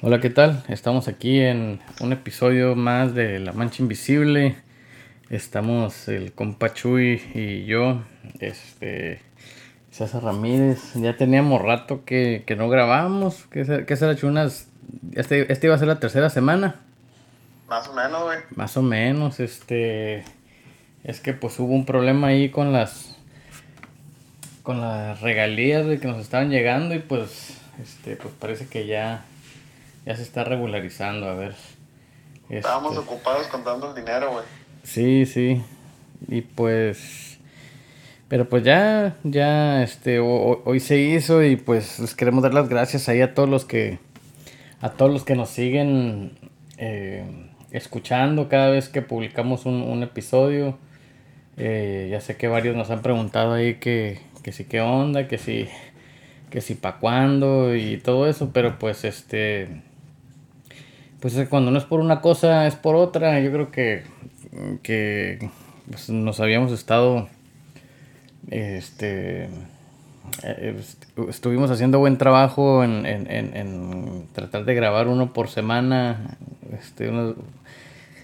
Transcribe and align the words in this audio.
Hola, 0.00 0.20
¿qué 0.20 0.30
tal? 0.30 0.62
Estamos 0.68 1.08
aquí 1.08 1.40
en 1.40 1.80
un 1.98 2.12
episodio 2.12 2.76
más 2.76 3.16
de 3.16 3.40
La 3.40 3.52
Mancha 3.52 3.82
Invisible. 3.82 4.54
Estamos 5.28 6.06
el 6.06 6.30
compa 6.30 6.72
Chuy 6.72 7.20
y 7.34 7.64
yo, 7.64 8.04
este, 8.38 9.20
César 9.90 10.22
Ramírez. 10.22 10.94
Ya 10.94 11.16
teníamos 11.16 11.60
rato 11.60 12.04
que, 12.04 12.44
que 12.46 12.54
no 12.54 12.68
grabamos, 12.68 13.46
que 13.50 13.64
se, 13.64 13.86
que 13.86 13.96
se 13.96 14.08
hecho 14.08 14.28
unas... 14.28 14.68
Este, 15.14 15.52
este 15.52 15.66
iba 15.66 15.74
a 15.74 15.78
ser 15.78 15.88
la 15.88 15.98
tercera 15.98 16.30
semana. 16.30 16.76
Más 17.68 17.88
o 17.88 17.92
menos, 17.92 18.22
güey. 18.22 18.38
Más 18.54 18.76
o 18.76 18.82
menos, 18.82 19.40
este... 19.40 20.22
Es 21.02 21.18
que 21.18 21.32
pues 21.32 21.58
hubo 21.58 21.74
un 21.74 21.86
problema 21.86 22.28
ahí 22.28 22.50
con 22.50 22.72
las... 22.72 23.16
Con 24.62 24.80
las 24.80 25.20
regalías 25.22 25.86
de 25.86 25.98
que 25.98 26.06
nos 26.06 26.18
estaban 26.18 26.50
llegando 26.50 26.94
y 26.94 27.00
pues... 27.00 27.58
Este, 27.82 28.14
pues 28.14 28.32
parece 28.38 28.68
que 28.68 28.86
ya 28.86 29.24
ya 30.08 30.16
se 30.16 30.22
está 30.22 30.42
regularizando, 30.42 31.28
a 31.28 31.34
ver. 31.34 31.54
Estábamos 32.50 32.92
Este, 32.96 33.04
ocupados 33.04 33.46
contando 33.48 33.90
el 33.90 33.94
dinero, 33.94 34.32
güey. 34.32 34.44
Sí, 34.82 35.26
sí. 35.26 35.62
Y 36.28 36.40
pues. 36.40 37.38
Pero 38.28 38.48
pues 38.48 38.62
ya, 38.62 39.16
ya, 39.22 39.82
este, 39.82 40.18
ho- 40.18 40.26
ho- 40.26 40.62
hoy 40.64 40.80
se 40.80 40.98
hizo 40.98 41.42
y 41.44 41.56
pues 41.56 41.98
les 41.98 42.14
queremos 42.14 42.42
dar 42.42 42.52
las 42.54 42.68
gracias 42.68 43.08
ahí 43.08 43.20
a 43.22 43.34
todos 43.34 43.48
los 43.48 43.64
que, 43.64 43.98
a 44.80 44.90
todos 44.90 45.10
los 45.12 45.24
que 45.24 45.34
nos 45.34 45.48
siguen 45.50 46.32
eh, 46.76 47.24
escuchando 47.70 48.48
cada 48.48 48.68
vez 48.70 48.88
que 48.90 49.00
publicamos 49.02 49.64
un, 49.66 49.80
un 49.82 50.02
episodio. 50.02 50.76
Eh, 51.56 52.08
ya 52.10 52.20
sé 52.20 52.36
que 52.36 52.48
varios 52.48 52.76
nos 52.76 52.90
han 52.90 53.00
preguntado 53.02 53.52
ahí 53.54 53.74
que, 53.76 54.20
que 54.42 54.52
sí, 54.52 54.64
qué 54.64 54.80
onda, 54.82 55.26
que 55.26 55.38
sí, 55.38 55.66
que 56.50 56.60
sí, 56.60 56.74
pa' 56.74 56.98
cuándo 56.98 57.74
y 57.74 57.96
todo 57.98 58.28
eso, 58.28 58.50
pero 58.52 58.78
pues 58.78 59.04
este, 59.04 59.68
pues 61.20 61.34
cuando 61.48 61.70
no 61.70 61.78
es 61.78 61.84
por 61.84 62.00
una 62.00 62.20
cosa 62.20 62.66
es 62.66 62.74
por 62.76 62.94
otra. 62.96 63.40
Yo 63.40 63.50
creo 63.52 63.70
que, 63.70 64.02
que 64.82 65.48
pues, 65.88 66.08
nos 66.10 66.40
habíamos 66.40 66.72
estado, 66.72 67.28
este, 68.50 69.44
eh, 70.44 70.76
est- 70.78 71.04
estuvimos 71.28 71.70
haciendo 71.70 71.98
buen 71.98 72.18
trabajo 72.18 72.84
en, 72.84 73.06
en- 73.06 73.30
en- 73.30 73.56
en 73.56 74.26
tratar 74.32 74.64
de 74.64 74.74
grabar 74.74 75.08
uno 75.08 75.32
por 75.32 75.48
semana, 75.48 76.36
este, 76.78 77.08
uno- 77.08 77.34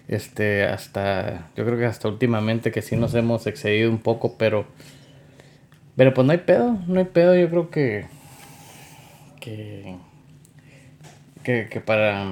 este, 0.08 0.64
hasta, 0.64 1.48
yo 1.56 1.64
creo 1.64 1.78
que 1.78 1.86
hasta 1.86 2.08
últimamente 2.08 2.70
que 2.70 2.82
sí 2.82 2.94
nos 2.96 3.14
hemos 3.14 3.46
excedido 3.46 3.90
un 3.90 3.98
poco, 3.98 4.36
pero, 4.38 4.66
pero 5.96 6.12
pues 6.14 6.26
no 6.26 6.32
hay 6.32 6.38
pedo, 6.38 6.76
no 6.86 6.98
hay 6.98 7.06
pedo. 7.06 7.34
Yo 7.34 7.48
creo 7.48 7.70
que, 7.70 8.06
que, 9.40 9.96
que, 11.42 11.68
que 11.70 11.80
para 11.80 12.26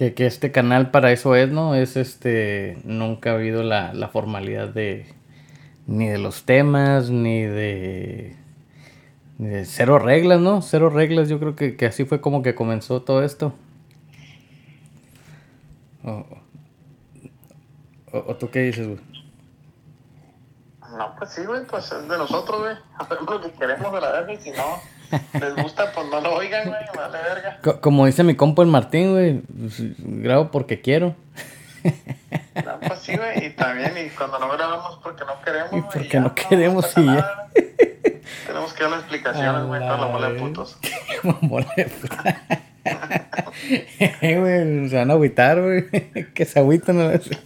que, 0.00 0.14
que 0.14 0.24
este 0.24 0.50
canal 0.50 0.90
para 0.90 1.12
eso 1.12 1.36
es, 1.36 1.50
¿no? 1.50 1.74
Es 1.74 1.94
este, 1.98 2.78
nunca 2.84 3.32
ha 3.32 3.34
habido 3.34 3.62
la, 3.62 3.92
la 3.92 4.08
formalidad 4.08 4.68
de, 4.70 5.04
ni 5.86 6.08
de 6.08 6.16
los 6.16 6.44
temas, 6.44 7.10
ni 7.10 7.42
de, 7.42 8.34
ni 9.36 9.48
de 9.48 9.66
cero 9.66 9.98
reglas, 9.98 10.40
¿no? 10.40 10.62
Cero 10.62 10.88
reglas, 10.88 11.28
yo 11.28 11.38
creo 11.38 11.54
que, 11.54 11.76
que 11.76 11.84
así 11.84 12.06
fue 12.06 12.22
como 12.22 12.42
que 12.42 12.54
comenzó 12.54 13.02
todo 13.02 13.22
esto. 13.22 13.52
O, 16.02 16.24
o- 18.12 18.36
tú 18.36 18.48
qué 18.50 18.60
dices, 18.60 18.86
güey? 18.86 19.00
No, 20.96 21.14
pues 21.18 21.30
sí, 21.30 21.44
güey, 21.44 21.62
pues 21.66 21.92
es 21.92 22.08
de 22.08 22.16
nosotros, 22.16 22.58
güey. 22.58 22.74
Hacemos 22.98 23.24
lo 23.28 23.40
que 23.42 23.50
queremos 23.52 23.92
de 23.92 24.00
la 24.00 24.12
verga 24.12 24.32
y 24.32 24.38
si 24.38 24.50
no 24.52 24.80
les 25.40 25.56
gusta, 25.56 25.92
pues 25.92 26.06
no 26.08 26.20
lo 26.20 26.34
oigan, 26.34 26.68
güey, 26.68 26.80
vale 26.96 27.18
verga. 27.22 27.58
Co- 27.62 27.80
Como 27.80 28.06
dice 28.06 28.22
mi 28.24 28.34
compa 28.36 28.62
el 28.62 28.68
Martín, 28.68 29.12
güey, 29.12 29.40
pues, 29.40 29.74
grabo 29.98 30.50
porque 30.50 30.80
quiero. 30.80 31.14
No, 31.82 32.78
pues 32.86 33.00
sí, 33.00 33.16
güey, 33.16 33.46
y 33.46 33.50
también, 33.50 33.92
y 33.96 34.10
cuando 34.10 34.38
no 34.38 34.48
grabamos 34.52 34.98
porque 35.02 35.24
no 35.24 35.40
queremos, 35.42 35.70
güey, 35.70 35.82
porque 35.82 36.08
ya, 36.08 36.20
no 36.20 36.34
queremos, 36.34 36.96
nada. 36.98 37.48
Tenemos 38.46 38.72
que 38.74 38.82
dar 38.82 38.90
las 38.92 39.00
explicaciones, 39.00 39.64
güey, 39.66 39.80
toda 39.80 39.98
la 39.98 40.06
bola 40.06 40.30
de 40.30 40.38
putos. 40.38 40.78
Bola 41.42 41.72
de 41.76 41.84
puta. 41.86 42.40
Eh, 44.22 44.38
güey, 44.38 44.88
se 44.88 44.96
van 44.96 45.10
a 45.10 45.14
agüitar, 45.14 45.60
güey. 45.60 45.84
Que 46.34 46.44
se 46.46 46.58
agüitan. 46.60 46.98
a 47.00 47.08
veces. 47.08 47.38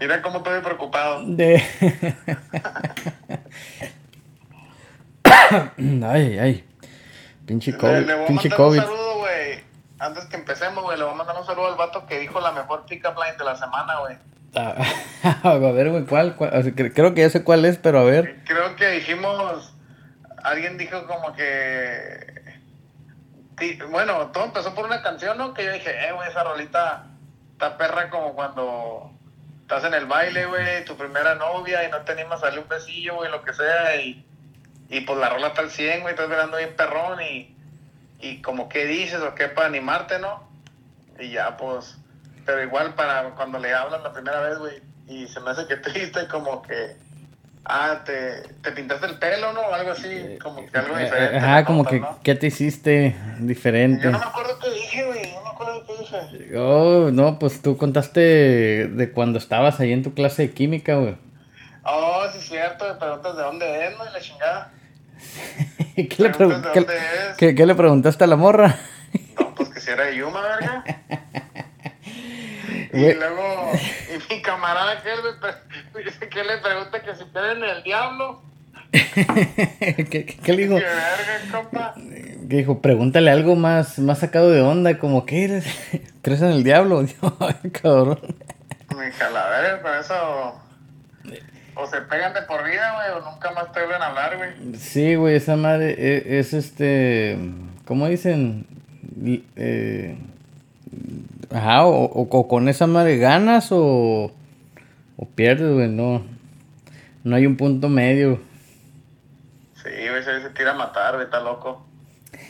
Mira 0.00 0.22
cómo 0.22 0.38
estoy 0.38 0.60
preocupado. 0.60 1.22
De... 1.26 1.62
ay, 6.04 6.38
ay. 6.38 6.64
Pinche 7.46 7.72
Le, 7.72 7.78
COVID. 7.78 8.06
le 8.06 8.14
voy 8.14 8.24
a 8.24 8.26
Pinche 8.26 8.48
mandar 8.48 8.56
COVID. 8.66 8.78
un 8.78 8.84
saludo, 8.84 9.18
güey. 9.18 9.64
Antes 9.98 10.24
que 10.26 10.36
empecemos, 10.36 10.84
güey, 10.84 10.96
le 10.98 11.04
voy 11.04 11.12
a 11.14 11.16
mandar 11.16 11.36
un 11.38 11.46
saludo 11.46 11.66
al 11.68 11.76
vato 11.76 12.06
que 12.06 12.20
dijo 12.20 12.40
la 12.40 12.52
mejor 12.52 12.84
pick-up 12.86 13.14
line 13.22 13.36
de 13.36 13.44
la 13.44 13.56
semana, 13.56 13.98
güey. 14.00 14.16
Ah, 14.54 14.76
a 15.42 15.54
ver, 15.54 15.90
güey, 15.90 16.04
¿cuál? 16.04 16.36
cuál? 16.36 16.50
O 16.56 16.62
sea, 16.62 16.72
cre- 16.72 16.92
creo 16.94 17.14
que 17.14 17.22
ya 17.22 17.30
sé 17.30 17.42
cuál 17.42 17.64
es, 17.64 17.78
pero 17.78 17.98
a 18.00 18.04
ver. 18.04 18.42
Creo 18.44 18.76
que 18.76 18.88
dijimos, 18.90 19.74
alguien 20.44 20.78
dijo 20.78 21.06
como 21.06 21.32
que, 21.34 22.26
bueno, 23.90 24.28
todo 24.28 24.44
empezó 24.44 24.74
por 24.74 24.84
una 24.86 25.02
canción, 25.02 25.36
¿no? 25.36 25.52
Que 25.54 25.64
yo 25.64 25.72
dije, 25.72 25.90
eh, 25.90 26.12
güey, 26.12 26.28
esa 26.28 26.44
rolita 26.44 27.06
está 27.52 27.76
perra 27.76 28.08
como 28.10 28.34
cuando 28.34 29.17
estás 29.68 29.84
en 29.84 29.92
el 29.92 30.06
baile, 30.06 30.46
güey, 30.46 30.82
tu 30.86 30.96
primera 30.96 31.34
novia 31.34 31.86
y 31.86 31.90
no 31.90 32.00
te 32.00 32.12
animas 32.12 32.42
a 32.42 32.46
darle 32.46 32.60
un 32.60 32.68
besillo, 32.68 33.16
güey, 33.16 33.30
lo 33.30 33.42
que 33.42 33.52
sea, 33.52 33.96
y, 33.96 34.24
y 34.88 35.02
pues 35.02 35.18
la 35.18 35.28
rola 35.28 35.48
está 35.48 35.60
al 35.60 35.70
100, 35.70 36.00
güey, 36.00 36.14
estás 36.14 36.26
mirando 36.26 36.56
bien 36.56 36.74
perrón 36.74 37.20
y, 37.20 37.54
y 38.18 38.40
como 38.40 38.70
qué 38.70 38.86
dices 38.86 39.20
o 39.20 39.34
qué 39.34 39.48
para 39.48 39.66
animarte, 39.66 40.20
¿no? 40.20 40.48
Y 41.18 41.32
ya, 41.32 41.58
pues, 41.58 41.98
pero 42.46 42.62
igual 42.62 42.94
para 42.94 43.34
cuando 43.34 43.58
le 43.58 43.74
hablas 43.74 44.02
la 44.02 44.14
primera 44.14 44.40
vez, 44.40 44.58
güey, 44.58 44.82
y 45.06 45.28
se 45.28 45.38
me 45.40 45.50
hace 45.50 45.66
que 45.66 45.76
triste, 45.76 46.26
como 46.28 46.62
que, 46.62 46.96
ah, 47.64 48.02
te, 48.04 48.42
te 48.62 48.72
pintaste 48.72 49.06
el 49.06 49.18
pelo, 49.18 49.52
¿no? 49.52 49.60
O 49.60 49.74
algo 49.74 49.92
así, 49.92 50.38
como 50.42 50.64
que 50.66 50.78
algo 50.78 50.96
Eh, 50.98 51.04
diferente. 51.04 51.36
Ajá, 51.38 51.64
como 51.64 51.84
que, 51.84 52.00
¿no? 52.00 52.18
¿qué 52.22 52.34
te 52.34 52.46
hiciste 52.48 53.14
diferente? 53.40 54.04
Yo 54.04 54.10
no 54.10 54.18
me 54.18 54.24
acuerdo 54.24 54.58
qué 54.58 54.70
dije, 54.70 55.04
güey, 55.06 55.32
no 55.34 55.42
me 55.42 55.48
acuerdo 55.50 55.84
qué 55.86 55.92
dije. 55.98 56.56
Oh, 56.58 57.10
no, 57.12 57.38
pues 57.38 57.60
tú 57.62 57.76
contaste 57.76 58.20
de 58.88 59.10
cuando 59.12 59.38
estabas 59.38 59.80
ahí 59.80 59.92
en 59.92 60.02
tu 60.02 60.14
clase 60.14 60.42
de 60.42 60.50
química, 60.52 60.96
güey. 60.96 61.16
Oh, 61.84 62.24
sí 62.32 62.38
es 62.38 62.44
cierto, 62.48 62.86
me 62.86 62.94
preguntas 62.94 63.36
de 63.36 63.42
dónde 63.42 63.86
es, 63.86 63.96
¿no? 63.96 64.04
Y 64.04 64.12
la 64.12 64.20
chingada. 64.20 64.72
¿Qué 65.96 66.16
le, 66.18 66.32
pregun- 66.32 66.72
qué- 66.72 66.86
qué- 67.38 67.54
qué 67.54 67.66
le 67.66 67.74
preguntaste 67.74 68.24
a 68.24 68.26
la 68.28 68.36
morra? 68.36 68.76
No, 69.38 69.54
pues 69.54 69.68
que 69.70 69.80
si 69.80 69.90
era 69.90 70.04
de 70.04 70.16
Yuma, 70.16 70.40
verga. 70.42 70.84
Y 72.90 73.00
Güey. 73.02 73.14
luego, 73.16 73.72
y 74.14 74.32
mi 74.34 74.40
camarada 74.42 75.02
que 75.02 75.12
él 75.12 75.18
me 75.22 75.32
pre- 75.40 75.58
dice 76.04 76.28
que 76.28 76.44
le 76.44 76.58
pregunta 76.58 77.02
que 77.02 77.14
si 77.14 77.24
creen 77.24 77.58
en 77.58 77.70
el 77.70 77.82
diablo. 77.82 78.40
¿Qué, 78.92 80.06
qué- 80.10 80.24
qué 80.42 80.52
le 80.52 80.62
dijo? 80.66 80.74
Que 80.78 80.84
verga, 80.84 81.52
compa. 81.52 81.94
Que 81.94 82.56
dijo, 82.56 82.80
pregúntale 82.80 83.30
algo 83.30 83.56
más, 83.56 83.98
más 83.98 84.18
sacado 84.20 84.50
de 84.50 84.62
onda, 84.62 84.98
como 84.98 85.26
que 85.26 85.44
eres, 85.44 85.66
crees 86.22 86.40
en 86.42 86.48
el 86.52 86.64
diablo, 86.64 87.00
Ay, 87.40 87.70
cabrón. 87.70 88.18
Mi 88.90 89.10
calavera, 89.18 89.82
con 89.82 89.94
eso. 89.94 90.54
O 91.80 91.86
se 91.86 92.00
pegan 92.02 92.32
de 92.34 92.42
por 92.42 92.64
vida, 92.64 92.94
güey, 92.94 93.22
o 93.22 93.30
nunca 93.30 93.52
más 93.52 93.70
te 93.72 93.80
vuelven 93.80 94.02
a 94.02 94.06
hablar, 94.08 94.36
güey. 94.36 94.76
Sí, 94.78 95.14
güey, 95.14 95.36
esa 95.36 95.54
madre 95.56 95.94
e- 95.96 96.38
es, 96.40 96.52
este, 96.54 97.38
¿cómo 97.84 98.08
dicen? 98.08 98.66
Eh, 99.56 100.16
ajá, 101.52 101.84
o, 101.86 102.04
o- 102.06 102.28
o 102.30 102.48
con 102.48 102.68
esa 102.68 102.86
madre 102.88 103.18
ganas 103.18 103.68
o, 103.70 104.32
o 105.18 105.26
pierdes, 105.28 105.74
güey, 105.74 105.88
no, 105.88 106.22
no 107.24 107.36
hay 107.36 107.44
un 107.44 107.56
punto 107.56 107.90
medio. 107.90 108.40
Sí, 109.74 109.90
güey, 110.08 110.22
se, 110.22 110.40
se 110.40 110.50
tira 110.50 110.70
a 110.70 110.74
matar, 110.74 111.14
güey, 111.14 111.26
está 111.26 111.40
loco. 111.40 111.86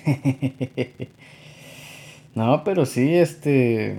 No, 2.39 2.63
pero 2.63 2.87
sí, 2.87 3.17
este. 3.17 3.97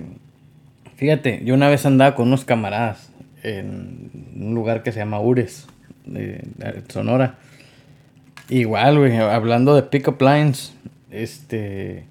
Fíjate, 0.96 1.42
yo 1.44 1.52
una 1.52 1.68
vez 1.68 1.84
andaba 1.84 2.14
con 2.14 2.28
unos 2.28 2.46
camaradas 2.46 3.12
en 3.42 4.10
un 4.34 4.54
lugar 4.54 4.82
que 4.82 4.92
se 4.92 5.00
llama 5.00 5.20
Ures, 5.20 5.66
de 6.06 6.42
Sonora. 6.88 7.34
Igual, 8.48 8.96
güey, 8.96 9.14
hablando 9.18 9.74
de 9.74 9.82
pick-up 9.82 10.22
lines, 10.22 10.74
este. 11.10 12.06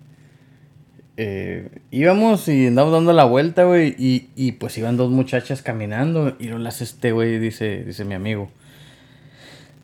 Eh, 1.22 1.68
íbamos 1.92 2.48
y 2.48 2.68
andábamos 2.68 2.94
dando 2.94 3.12
la 3.12 3.26
vuelta, 3.26 3.66
güey, 3.66 3.94
y, 4.00 4.30
y 4.38 4.54
pues 4.54 4.78
iban 4.78 4.96
dos 4.96 5.12
muchachas 5.12 5.62
caminando, 5.62 6.38
y 6.40 6.48
no 6.48 6.58
las 6.60 6.80
este, 6.82 7.12
güey, 7.12 7.40
dice, 7.40 7.84
dice 7.84 8.06
mi 8.06 8.14
amigo. 8.16 8.50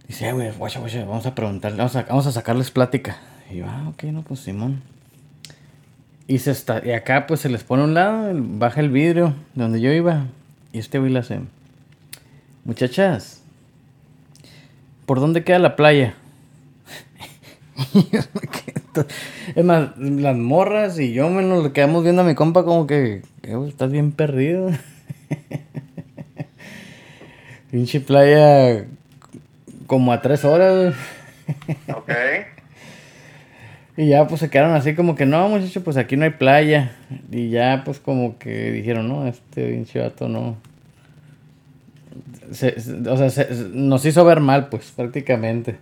Dice, 0.07 0.29
"Eh, 0.29 0.31
güey, 0.31 0.49
guacha, 0.53 0.79
guacha, 0.79 1.03
vamos 1.03 1.25
a 1.25 1.35
preguntarle, 1.35 1.77
vamos 1.79 1.97
a, 1.97 2.03
vamos 2.03 2.25
a 2.25 2.31
sacarles 2.31 2.71
plática. 2.71 3.17
Y 3.51 3.57
yo, 3.57 3.65
ah, 3.67 3.89
ok, 3.89 4.03
no, 4.03 4.21
pues 4.21 4.39
Simón. 4.39 4.81
Y, 6.25 6.39
se 6.39 6.51
está, 6.51 6.81
y 6.85 6.91
acá 6.91 7.27
pues 7.27 7.41
se 7.41 7.49
les 7.49 7.65
pone 7.65 7.81
a 7.81 7.85
un 7.85 7.93
lado, 7.95 8.31
baja 8.33 8.79
el 8.79 8.89
vidrio 8.89 9.35
de 9.55 9.63
donde 9.63 9.81
yo 9.81 9.91
iba. 9.91 10.27
Y 10.71 10.79
este 10.79 10.99
güey 10.99 11.11
le 11.11 11.19
hace, 11.19 11.41
muchachas, 12.63 13.41
¿por 15.05 15.19
dónde 15.19 15.43
queda 15.43 15.59
la 15.59 15.75
playa? 15.75 16.15
es 19.55 19.63
más, 19.63 19.97
las 19.97 20.35
morras 20.35 20.99
y 20.99 21.13
yo, 21.13 21.29
menos 21.29 21.63
le 21.63 21.71
quedamos 21.71 22.03
viendo 22.03 22.21
a 22.21 22.25
mi 22.25 22.35
compa 22.35 22.63
como 22.63 22.87
que, 22.87 23.21
estás 23.67 23.91
bien 23.91 24.11
perdido. 24.11 24.71
Pinche 27.71 27.99
playa 27.99 28.85
como 29.87 30.13
a 30.13 30.21
tres 30.21 30.45
horas, 30.45 30.95
Ok. 31.93 32.11
Y 33.97 34.09
ya 34.09 34.27
pues 34.27 34.41
se 34.41 34.49
quedaron 34.49 34.75
así 34.75 34.93
como 34.93 35.15
que 35.15 35.25
no, 35.25 35.47
muchacho, 35.47 35.83
pues 35.83 35.95
aquí 35.95 36.17
no 36.17 36.25
hay 36.25 36.31
playa. 36.31 36.95
Y 37.31 37.49
ya 37.49 37.83
pues 37.85 37.99
como 37.99 38.37
que 38.37 38.71
dijeron, 38.71 39.07
no, 39.07 39.27
este 39.27 39.69
pinche 39.69 40.01
vato 40.01 40.27
no. 40.27 40.57
o 42.49 42.53
sea, 42.53 43.47
nos 43.71 44.05
hizo 44.05 44.25
ver 44.25 44.41
mal, 44.41 44.67
pues, 44.67 44.91
prácticamente. 44.91 45.77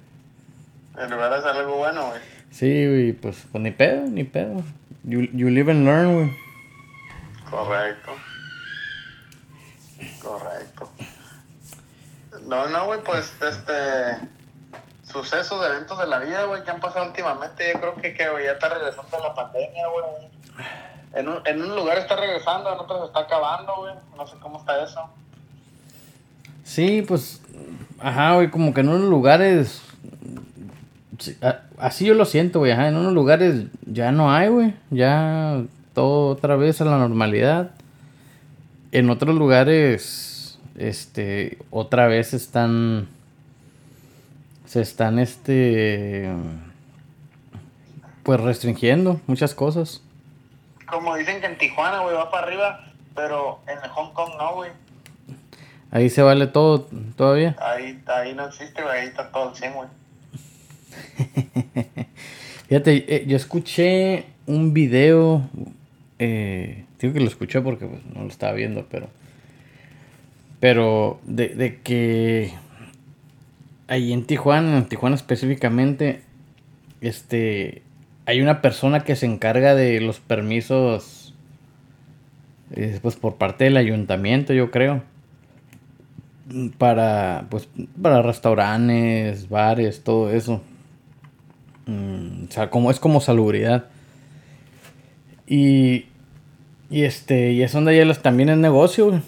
En 0.96 1.10
lugar 1.10 1.32
de 1.32 1.38
hacer 1.38 1.62
algo 1.62 1.78
bueno, 1.78 2.08
güey. 2.08 2.33
Sí, 2.54 2.88
güey, 2.88 3.14
pues, 3.14 3.46
pues 3.52 3.64
ni 3.64 3.72
pedo, 3.72 4.04
ni 4.04 4.24
pedo. 4.24 4.64
You, 5.04 5.22
you 5.34 5.50
live 5.50 5.72
and 5.72 5.86
learn, 5.86 6.14
güey. 6.14 6.38
Correcto. 7.50 8.12
Correcto. 10.22 10.90
No, 12.48 12.68
no, 12.70 12.86
güey, 12.86 13.02
pues, 13.04 13.34
este 13.42 14.30
sucesos, 15.14 15.62
de 15.62 15.68
eventos 15.68 15.98
de 15.98 16.08
la 16.08 16.20
vida, 16.20 16.46
güey, 16.46 16.64
que 16.64 16.72
han 16.72 16.80
pasado 16.80 17.06
últimamente. 17.06 17.72
Yo 17.74 17.80
creo 17.80 17.96
que, 17.96 18.14
que 18.14 18.24
ya 18.24 18.52
está 18.52 18.70
regresando 18.70 19.20
la 19.20 19.34
pandemia, 19.34 19.88
güey. 19.88 20.30
En 21.14 21.30
un, 21.30 21.48
en 21.48 21.62
un 21.62 21.76
lugar 21.76 22.00
está 22.00 22.16
regresando, 22.16 22.74
en 22.74 22.80
otro 22.80 23.00
se 23.00 23.06
está 23.06 23.20
acabando, 23.20 23.76
güey. 23.78 23.94
No 24.18 24.28
sé 24.28 24.36
cómo 24.42 24.60
está 24.60 24.84
eso. 24.84 25.10
Sí, 26.64 27.04
pues, 27.08 27.42
ajá, 28.00 28.36
güey, 28.36 28.50
como 28.50 28.74
que 28.74 28.82
en 28.82 28.90
unos 28.90 29.10
lugares... 29.10 29.82
así 31.78 32.06
yo 32.06 32.14
lo 32.14 32.26
siento, 32.26 32.60
güey, 32.60 32.72
en 32.72 32.96
unos 32.96 33.14
lugares 33.14 33.66
ya 33.86 34.12
no 34.12 34.32
hay, 34.32 34.50
güey. 34.50 34.74
Ya 34.90 35.62
todo 35.94 36.30
otra 36.30 36.56
vez 36.56 36.82
a 36.82 36.86
la 36.86 36.98
normalidad. 36.98 37.72
En 38.92 39.10
otros 39.10 39.36
lugares, 39.36 40.60
este, 40.78 41.58
otra 41.72 42.08
vez 42.08 42.34
están 42.34 43.08
se 44.66 44.82
están 44.82 45.20
este 45.20 46.28
pues 48.24 48.40
restringiendo 48.40 49.22
muchas 49.28 49.54
cosas. 49.54 50.02
Como 50.88 51.16
dicen 51.16 51.42
que 51.42 51.46
en 51.46 51.58
Tijuana, 51.60 52.00
güey, 52.00 52.16
va 52.16 52.32
para 52.32 52.48
arriba, 52.48 52.86
pero 53.14 53.60
en 53.68 53.78
Hong 53.90 54.14
Kong 54.14 54.32
no, 54.38 54.56
güey. 54.56 54.72
Ahí 55.92 56.10
se 56.10 56.24
vale 56.24 56.48
todo 56.48 56.88
todavía. 57.16 57.56
Ahí, 57.60 58.02
ahí 58.08 58.34
no 58.34 58.48
existe, 58.48 58.82
güey, 58.82 59.02
ahí 59.02 59.08
está 59.08 59.32
todo 59.32 59.50
el 59.50 59.56
100, 59.56 59.74
güey. 59.74 59.90
Fíjate, 62.68 63.16
eh, 63.16 63.26
yo 63.28 63.38
escuché 63.38 64.26
un 64.46 64.74
video, 64.74 65.50
eh, 66.20 66.86
digo 67.00 67.14
que 67.14 67.20
lo 67.20 67.28
escuché 67.28 67.62
porque 67.62 67.86
pues, 67.86 68.02
no 68.14 68.22
lo 68.22 68.28
estaba 68.28 68.54
viendo, 68.54 68.88
pero, 68.90 69.10
pero 70.60 71.20
de, 71.26 71.50
de 71.50 71.82
que 71.82 72.54
ahí 73.88 74.14
en 74.14 74.26
Tijuana, 74.26 74.78
en 74.78 74.86
Tijuana 74.86 75.16
específicamente, 75.16 76.22
este, 77.02 77.84
hay 78.26 78.42
una 78.42 78.62
persona 78.62 79.02
que 79.02 79.16
se 79.16 79.26
encarga 79.26 79.76
de 79.76 80.00
los 80.00 80.20
permisos, 80.20 81.34
eh, 82.72 82.98
pues 83.02 83.16
por 83.16 83.36
parte 83.36 83.66
del 83.66 83.78
ayuntamiento, 83.78 84.54
yo 84.54 84.72
creo, 84.72 85.04
para, 86.78 87.48
pues, 87.50 87.70
para 88.02 88.22
restaurantes, 88.22 89.50
bares, 89.50 90.04
todo 90.04 90.32
eso. 90.32 90.62
Mm, 91.86 92.46
o 92.50 92.52
sea, 92.52 92.70
como 92.70 92.92
es 92.92 93.00
como 93.00 93.22
salubridad. 93.22 93.86
Y, 95.48 96.06
y 96.90 97.04
este, 97.04 97.52
y 97.52 97.64
es 97.64 97.72
donde 97.74 97.96
ya 97.96 98.14
también 98.16 98.50
es 98.50 98.58
negocio, 98.58 99.22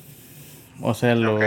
O 0.81 0.93
sea, 0.93 1.15
lo 1.15 1.39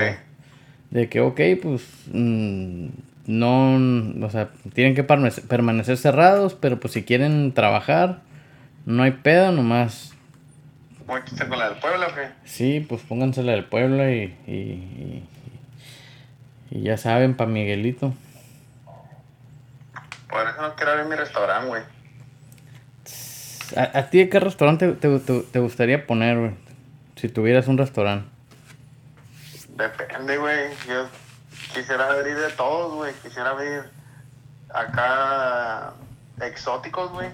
de 0.91 1.09
que, 1.09 1.21
ok, 1.21 1.41
pues 1.63 1.87
mm, 2.13 2.87
no, 3.27 4.27
o 4.27 4.31
sea, 4.31 4.51
tienen 4.73 4.95
que 4.95 5.05
permanecer 5.05 5.97
cerrados, 5.99 6.55
pero 6.55 6.81
pues 6.81 6.95
si 6.95 7.05
quieren 7.05 7.53
trabajar, 7.53 8.23
no 8.87 9.03
hay 9.03 9.13
pedo, 9.13 9.53
nomás. 9.53 10.15
¿Pónganse 11.07 11.47
con 11.47 11.59
la 11.59 11.71
del 11.71 11.79
pueblo 11.79 12.07
o 12.07 12.15
qué? 12.15 12.29
Sí, 12.45 12.85
pues 12.89 13.03
pónganse 13.03 13.43
la 13.43 13.53
del 13.53 13.65
pueblo 13.65 14.11
y, 14.11 14.35
y, 14.47 15.23
y, 16.71 16.83
ya 16.83 16.97
saben, 16.97 17.35
pa' 17.35 17.47
Miguelito. 17.47 18.15
Por 20.29 20.47
eso 20.47 20.63
no 20.63 20.75
quiero 20.77 20.93
abrir 20.93 21.07
mi 21.07 21.17
restaurante, 21.17 21.69
güey. 21.69 21.83
¿A, 23.77 24.03
ti 24.11 24.29
qué 24.29 24.41
restaurante 24.41 24.93
te, 24.93 25.19
te, 25.19 25.41
te 25.41 25.59
gustaría 25.59 26.07
poner, 26.07 26.39
güey? 26.39 26.55
Si 27.17 27.29
tuvieras 27.29 27.69
un 27.69 27.79
restaurante. 27.79 28.29
Depende, 29.71 30.39
güey. 30.39 30.71
Yo 30.89 31.07
quisiera 31.75 32.11
abrir 32.11 32.37
de 32.37 32.51
todos, 32.51 32.95
güey. 32.95 33.13
Quisiera 33.23 33.51
abrir 33.51 33.83
acá 34.73 35.93
exóticos, 36.41 37.11
güey. 37.13 37.29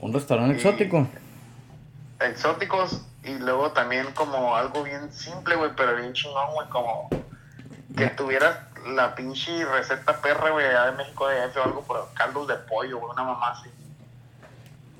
¿Un 0.00 0.12
restaurante 0.12 0.54
exótico? 0.54 1.06
Exóticos 2.20 3.04
y 3.24 3.34
luego 3.38 3.72
también 3.72 4.06
como 4.14 4.56
algo 4.56 4.82
bien 4.82 5.12
simple, 5.12 5.54
güey, 5.54 5.70
pero 5.76 5.96
bien 5.96 6.12
chingón, 6.12 6.52
güey, 6.54 6.68
como 6.68 7.08
que 7.96 8.08
tuvieras 8.08 8.56
la 8.86 9.14
pinche 9.14 9.64
receta 9.64 10.20
perra, 10.20 10.50
güey, 10.50 10.66
allá 10.66 10.86
de 10.86 10.96
México 10.96 11.28
de 11.28 11.44
F 11.46 11.58
o 11.58 11.64
algo 11.64 11.82
por 11.82 12.08
caldos 12.14 12.48
de 12.48 12.54
pollo, 12.54 12.98
güey, 12.98 13.12
una 13.12 13.24
mamá 13.24 13.50
así. 13.50 13.70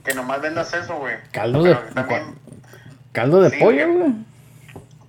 Que 0.04 0.14
nomás 0.14 0.40
vendas 0.40 0.72
eso, 0.72 0.96
güey. 0.96 1.16
Caldo 1.30 1.62
de 1.62 1.76
caldo 3.12 3.42
de 3.42 3.58
pollo, 3.58 3.92
güey. 3.92 4.14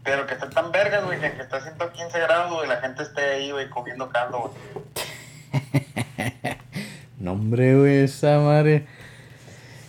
Pero 0.04 0.28
que 0.28 0.34
esté 0.34 0.48
tan 0.48 0.72
vergas, 0.72 1.06
güey, 1.06 1.20
que 1.20 1.28
está 1.28 1.58
a 1.58 1.62
115 1.62 2.20
grados, 2.20 2.54
güey, 2.54 2.68
la 2.68 2.81
gente 2.81 3.04
esté 3.04 3.22
ahí, 3.22 3.52
güey, 3.52 3.70
comiendo 3.70 4.10
caldo, 4.10 4.52
güey. 4.52 5.84
no, 7.19 7.31
hombre, 7.34 7.78
güey, 7.78 8.04
esa 8.04 8.40
madre. 8.40 8.86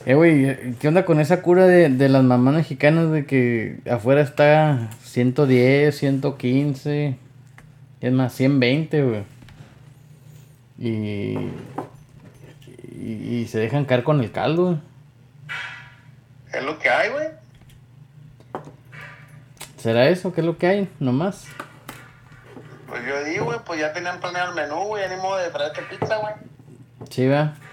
Eh, 0.06 0.14
güey, 0.14 0.74
¿qué 0.74 0.88
onda 0.88 1.04
con 1.04 1.18
esa 1.18 1.42
cura 1.42 1.66
de, 1.66 1.88
de 1.88 2.08
las 2.08 2.22
mamás 2.22 2.54
mexicanas 2.54 3.10
de 3.10 3.26
que 3.26 3.80
afuera 3.90 4.20
está 4.20 4.90
110, 5.02 5.96
115, 5.96 7.18
es 8.06 8.12
más, 8.12 8.34
120, 8.34 9.02
güey? 9.02 9.24
Y, 10.78 11.38
y, 12.92 13.38
y 13.40 13.46
se 13.48 13.58
dejan 13.58 13.86
caer 13.86 14.04
con 14.04 14.20
el 14.20 14.30
caldo, 14.30 14.64
güey. 14.64 14.78
Es 16.52 16.62
lo 16.62 16.78
que 16.78 16.90
hay, 16.90 17.10
güey. 17.10 17.28
¿Será 19.78 20.08
eso? 20.08 20.34
¿Qué 20.34 20.42
es 20.42 20.46
lo 20.46 20.58
que 20.58 20.66
hay? 20.66 20.88
Nomás. 21.00 21.46
Pues 22.86 23.06
yo 23.06 23.24
digo, 23.24 23.46
güey, 23.46 23.58
pues 23.64 23.80
ya 23.80 23.92
tenían 23.94 24.20
planeado 24.20 24.50
el 24.50 24.54
menú, 24.54 24.84
güey, 24.84 25.02
ya 25.02 25.14
ni 25.14 25.20
modo 25.20 25.38
de 25.38 25.48
traerte 25.48 25.80
pizza, 25.82 26.16
güey. 26.18 26.34
Sí, 27.10 27.26
va. 27.26 27.54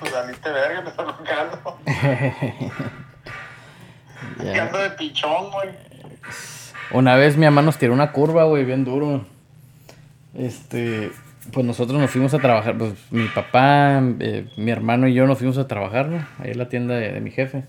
Pues 0.00 0.12
saliste 0.12 0.50
verga, 0.50 0.80
me 0.80 0.90
estás 0.90 1.06
tocando. 1.06 1.78
Ando 4.60 4.78
de 4.78 4.90
pichón, 4.90 5.50
güey. 5.50 5.70
Una 6.92 7.16
vez 7.16 7.36
mi 7.36 7.44
mamá 7.44 7.62
nos 7.62 7.78
tiró 7.78 7.92
una 7.92 8.12
curva, 8.12 8.44
güey, 8.44 8.64
bien 8.64 8.84
duro. 8.84 9.24
Este, 10.34 11.10
pues 11.52 11.66
nosotros 11.66 12.00
nos 12.00 12.10
fuimos 12.10 12.32
a 12.34 12.38
trabajar, 12.38 12.78
pues 12.78 12.94
mi 13.10 13.26
papá, 13.28 14.02
eh, 14.20 14.46
mi 14.56 14.70
hermano 14.70 15.08
y 15.08 15.14
yo 15.14 15.26
nos 15.26 15.38
fuimos 15.38 15.58
a 15.58 15.68
trabajar, 15.68 16.08
¿no? 16.08 16.26
Ahí 16.38 16.52
en 16.52 16.58
la 16.58 16.68
tienda 16.68 16.94
de 16.94 17.20
mi 17.20 17.30
jefe. 17.30 17.64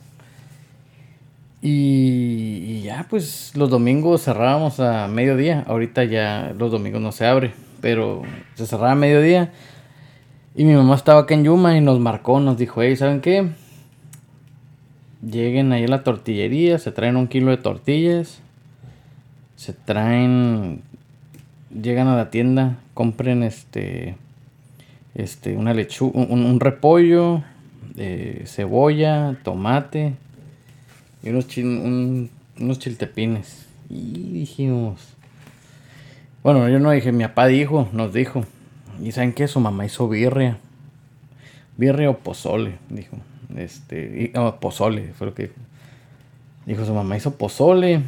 Y, 1.65 2.82
ya, 2.82 3.08
pues 3.10 3.53
los 3.55 3.70
domingos 3.70 4.25
cerrábamos 4.25 4.82
a 4.82 5.08
mediodía. 5.08 5.63
Ahorita 5.65 6.03
ya 6.03 6.53
los 6.60 6.74
domingos 6.74 7.01
no 7.01 7.13
se 7.13 7.25
abre, 7.25 7.53
pero 7.79 8.24
se 8.55 8.65
cerraba 8.67 8.91
a 8.91 8.96
mediodía. 8.96 9.53
Y 10.55 10.65
mi 10.65 10.74
mamá 10.74 10.96
estaba 10.96 11.22
acá 11.22 11.36
en 11.36 11.46
Yuma 11.46 11.77
y 11.77 11.79
nos 11.79 12.01
marcó, 12.01 12.41
nos 12.41 12.58
dijo, 12.58 12.84
hey, 12.84 12.98
¿saben 12.98 13.22
qué? 13.22 13.51
Lleguen 15.25 15.72
ahí 15.72 15.86
a 15.86 15.88
la 15.88 16.03
tortillería, 16.03 16.79
se 16.79 16.91
traen 16.91 17.15
un 17.15 17.29
kilo 17.29 17.51
de 17.51 17.58
tortillas, 17.58 18.41
se 19.55 19.72
traen, 19.72 20.82
llegan 21.82 22.08
a 22.08 22.15
la 22.15 22.30
tienda, 22.30 22.77
compren 22.94 23.44
este, 23.44 24.15
este, 25.15 25.56
una 25.56 25.74
lechuga, 25.74 26.20
un, 26.20 26.60
repollo, 26.60 27.44
eh, 27.98 28.44
cebolla, 28.46 29.38
tomate, 29.44 30.13
y 31.24 31.30
unos, 31.30 31.48
unos 31.58 32.80
chiltepines. 32.80 33.68
Y 33.89 34.32
dijimos. 34.32 35.13
Bueno, 36.44 36.68
yo 36.68 36.80
no 36.80 36.92
dije, 36.92 37.12
mi 37.12 37.24
papá 37.24 37.48
dijo, 37.48 37.88
nos 37.94 38.13
dijo. 38.13 38.44
Y 39.01 39.12
saben 39.12 39.34
que 39.34 39.48
su 39.48 39.60
mamá 39.60 39.86
hizo 39.86 40.10
birria. 40.10 40.58
Birria 41.77 42.10
o 42.10 42.18
pozole, 42.18 42.75
dijo. 42.89 43.18
Este, 43.56 44.34
y, 44.34 44.38
pozole, 44.60 45.13
fue 45.13 45.27
lo 45.27 45.34
que 45.34 45.44
dijo. 45.44 45.56
Dijo, 46.65 46.86
su 46.86 46.94
mamá 46.94 47.15
hizo 47.15 47.36
pozole. 47.36 48.01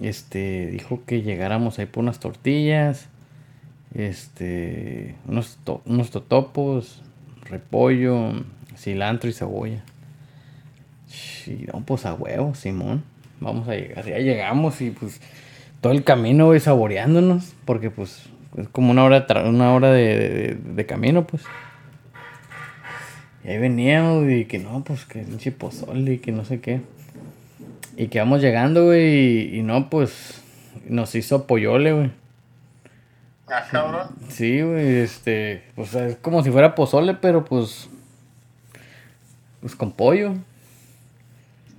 Este, 0.00 0.68
dijo 0.68 1.02
que 1.06 1.22
llegáramos 1.22 1.78
ahí 1.78 1.86
por 1.86 2.02
unas 2.02 2.18
tortillas. 2.18 3.08
Este, 3.94 5.14
unos, 5.26 5.58
unos 5.84 6.10
totopos, 6.10 7.02
repollo, 7.44 8.32
cilantro 8.76 9.28
y 9.28 9.32
cebolla. 9.32 9.84
Sí, 11.06 11.66
no, 11.72 11.82
pues 11.82 12.06
a 12.06 12.14
huevo, 12.14 12.54
Simón. 12.54 13.04
Vamos 13.40 13.68
a 13.68 13.72
llegar. 13.74 14.06
Ya 14.06 14.18
llegamos 14.18 14.80
y 14.80 14.90
pues 14.90 15.20
todo 15.80 15.92
el 15.92 16.04
camino, 16.04 16.46
güey, 16.46 16.60
saboreándonos. 16.60 17.54
Porque 17.64 17.90
pues 17.90 18.22
es 18.56 18.68
como 18.68 18.90
una 18.90 19.04
hora, 19.04 19.26
una 19.44 19.74
hora 19.74 19.92
de, 19.92 20.56
de, 20.64 20.86
camino, 20.86 21.26
pues. 21.26 21.42
Y 23.44 23.48
ahí 23.48 23.58
veníamos 23.58 24.30
y 24.30 24.44
que 24.44 24.58
no, 24.58 24.84
pues 24.84 25.04
que 25.04 25.20
un 25.20 25.38
chipozole 25.38 26.14
y 26.14 26.18
que 26.18 26.32
no 26.32 26.44
sé 26.44 26.60
qué. 26.60 26.80
Y 27.96 28.06
que 28.06 28.18
vamos 28.20 28.40
llegando, 28.40 28.86
güey, 28.86 29.58
y, 29.58 29.62
no, 29.62 29.90
pues 29.90 30.42
nos 30.88 31.14
hizo 31.14 31.46
pollole, 31.46 31.92
güey. 31.92 32.10
Ah, 33.52 33.66
cabrón. 33.70 34.08
Sí, 34.30 34.62
güey, 34.62 35.00
este, 35.00 35.62
pues 35.74 35.94
es 35.94 36.16
como 36.16 36.42
si 36.42 36.50
fuera 36.50 36.74
pozole, 36.74 37.12
pero 37.12 37.44
pues, 37.44 37.90
pues 39.60 39.76
con 39.76 39.92
pollo. 39.92 40.32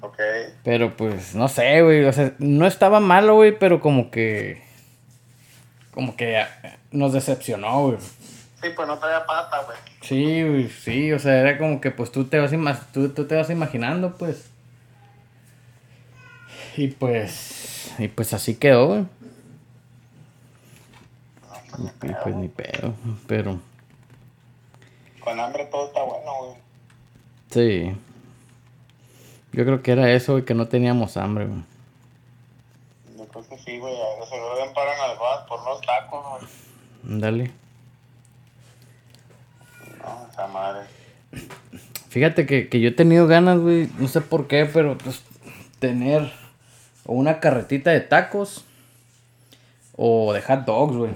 Ok. 0.01 0.20
Pero 0.63 0.96
pues, 0.96 1.34
no 1.34 1.48
sé, 1.48 1.82
güey, 1.82 2.06
o 2.06 2.13
sea, 2.13 2.34
no 2.38 2.68
estaba 2.68 3.00
malo, 3.00 3.36
güey, 3.36 3.58
pero 3.58 3.80
como 3.80 4.12
que, 4.12 4.62
como 5.92 6.15
que 6.15 6.46
nos 6.92 7.13
decepcionó, 7.13 7.88
güey. 7.88 7.98
Sí, 8.62 8.70
pues 8.75 8.88
no 8.88 9.00
traía 9.00 9.25
pata, 9.25 9.63
güey. 9.63 9.77
Sí, 10.01 10.44
güey, 10.44 10.70
sí, 10.70 11.12
o 11.12 11.18
sea, 11.18 11.39
era 11.39 11.58
como 11.58 11.82
que 11.82 11.89
pues 11.89 12.12
tú 12.12 12.25
te 12.25 12.38
vas, 12.39 12.51
tú, 12.92 13.10
tú 13.10 13.25
te 13.25 13.36
vas 13.36 13.50
imaginando, 13.50 14.15
pues. 14.15 14.48
Y 16.77 16.89
pues, 16.89 17.94
y 17.98 18.10
pues 18.10 18.32
así 18.34 18.56
quedó, 18.56 18.88
güey. 18.88 19.06
Pues 22.24 22.36
ni 22.36 22.48
pedo, 22.48 22.94
pero... 23.27 23.60
Con 25.20 25.39
hambre 25.39 25.65
todo 25.65 25.88
está 25.88 26.03
bueno, 26.03 26.32
güey. 26.39 26.56
Sí. 27.50 27.96
Yo 29.53 29.63
creo 29.65 29.82
que 29.82 29.92
era 29.92 30.12
eso, 30.12 30.34
güey, 30.34 30.46
que 30.46 30.53
no 30.53 30.68
teníamos 30.68 31.15
hambre, 31.18 31.46
güey. 31.46 31.63
Yo 33.18 33.25
creo 33.27 33.48
que 33.48 33.58
sí, 33.60 33.77
güey. 33.77 33.94
Se 34.30 34.38
lo 34.38 34.56
ven 34.56 34.74
paran 34.74 35.00
al 35.00 35.18
bar 35.18 35.46
por 35.48 35.63
los 35.63 35.82
tacos, 35.82 36.25
güey. 36.30 37.20
Dale. 37.20 37.51
No, 40.00 40.27
esa 40.32 40.48
madre. 40.48 40.88
Fíjate 42.10 42.46
que, 42.46 42.68
que 42.70 42.80
yo 42.80 42.89
he 42.89 42.94
tenido 42.94 43.27
ganas, 43.27 43.60
güey, 43.60 43.89
no 43.98 44.08
sé 44.08 44.22
por 44.22 44.48
qué, 44.48 44.65
pero 44.65 44.98
pues 44.98 45.24
tener 45.80 46.32
o 47.06 47.13
una 47.13 47.39
carretita 47.39 47.92
de 47.92 48.01
tacos. 48.01 48.65
O 49.96 50.34
de 50.34 50.42
hot 50.42 50.65
dogs, 50.65 50.96
güey. 50.96 51.12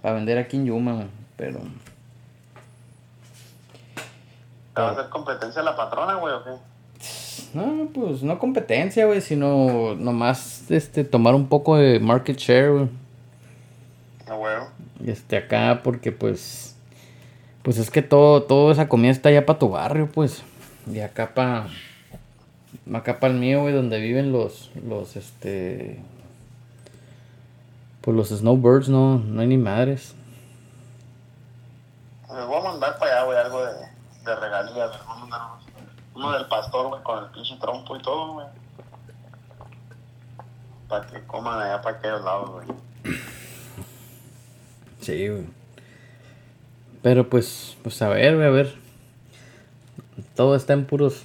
Para 0.00 0.14
vender 0.14 0.38
aquí 0.38 0.56
en 0.56 0.66
Yuma, 0.66 0.94
güey. 0.94 1.06
Pero. 1.36 1.60
¿Te 4.74 4.80
va 4.80 4.88
a 4.88 4.92
hacer 4.92 5.08
competencia 5.08 5.62
la 5.62 5.76
patrona, 5.76 6.14
güey, 6.14 6.34
o 6.34 6.44
qué? 6.44 6.50
No, 7.54 7.88
pues 7.92 8.22
no 8.22 8.38
competencia, 8.38 9.04
güey, 9.06 9.20
sino 9.20 9.94
nomás 9.94 10.70
este, 10.70 11.04
tomar 11.04 11.34
un 11.34 11.48
poco 11.48 11.76
de 11.76 12.00
market 12.00 12.38
share, 12.38 12.70
güey. 12.70 12.88
Ah, 14.28 14.34
güey. 14.34 14.54
Este, 15.06 15.36
acá, 15.36 15.80
porque 15.82 16.12
pues. 16.12 16.76
Pues 17.62 17.78
es 17.78 17.90
que 17.90 18.02
todo, 18.02 18.42
toda 18.42 18.72
esa 18.72 18.88
comida 18.88 19.12
está 19.12 19.28
allá 19.28 19.46
para 19.46 19.58
tu 19.58 19.68
barrio, 19.68 20.10
pues. 20.12 20.42
Y 20.90 20.98
acá 21.00 21.32
para 21.34 21.68
acá 22.92 23.20
para 23.20 23.32
el 23.32 23.40
mío, 23.40 23.62
güey, 23.62 23.74
donde 23.74 24.00
viven 24.00 24.32
los, 24.32 24.70
los, 24.86 25.16
este, 25.16 25.98
pues 28.02 28.16
los 28.16 28.28
snowbirds, 28.28 28.88
no, 28.88 29.18
no 29.18 29.40
hay 29.40 29.46
ni 29.46 29.56
madres. 29.56 30.14
Les 32.34 32.46
voy 32.46 32.60
a 32.60 32.64
mandar 32.64 32.98
para 32.98 33.12
allá, 33.12 33.24
güey, 33.24 33.38
algo 33.38 33.64
de, 33.64 33.72
de 34.24 34.36
regalías, 34.36 34.90
les 34.90 35.06
voy 35.06 35.16
a 35.16 35.20
mandar 35.20 35.40
uno 36.14 36.32
del 36.32 36.46
pastor, 36.46 36.88
güey, 36.88 37.02
con 37.02 37.24
el 37.24 37.30
pinche 37.30 37.56
trompo 37.60 37.96
y 37.96 38.02
todo, 38.02 38.34
güey. 38.34 38.46
Para 40.88 41.06
que 41.06 41.24
coman 41.26 41.60
allá 41.60 41.80
para 41.80 41.96
aquellos 41.96 42.22
lados, 42.22 42.50
güey. 42.50 42.66
Sí, 45.00 45.28
güey. 45.28 45.46
Pero 47.02 47.28
pues, 47.28 47.76
pues 47.82 48.00
a 48.02 48.08
ver, 48.08 48.36
güey, 48.36 48.46
a 48.46 48.50
ver. 48.50 48.74
Todo 50.34 50.54
está 50.56 50.74
en 50.74 50.86
puros 50.86 51.24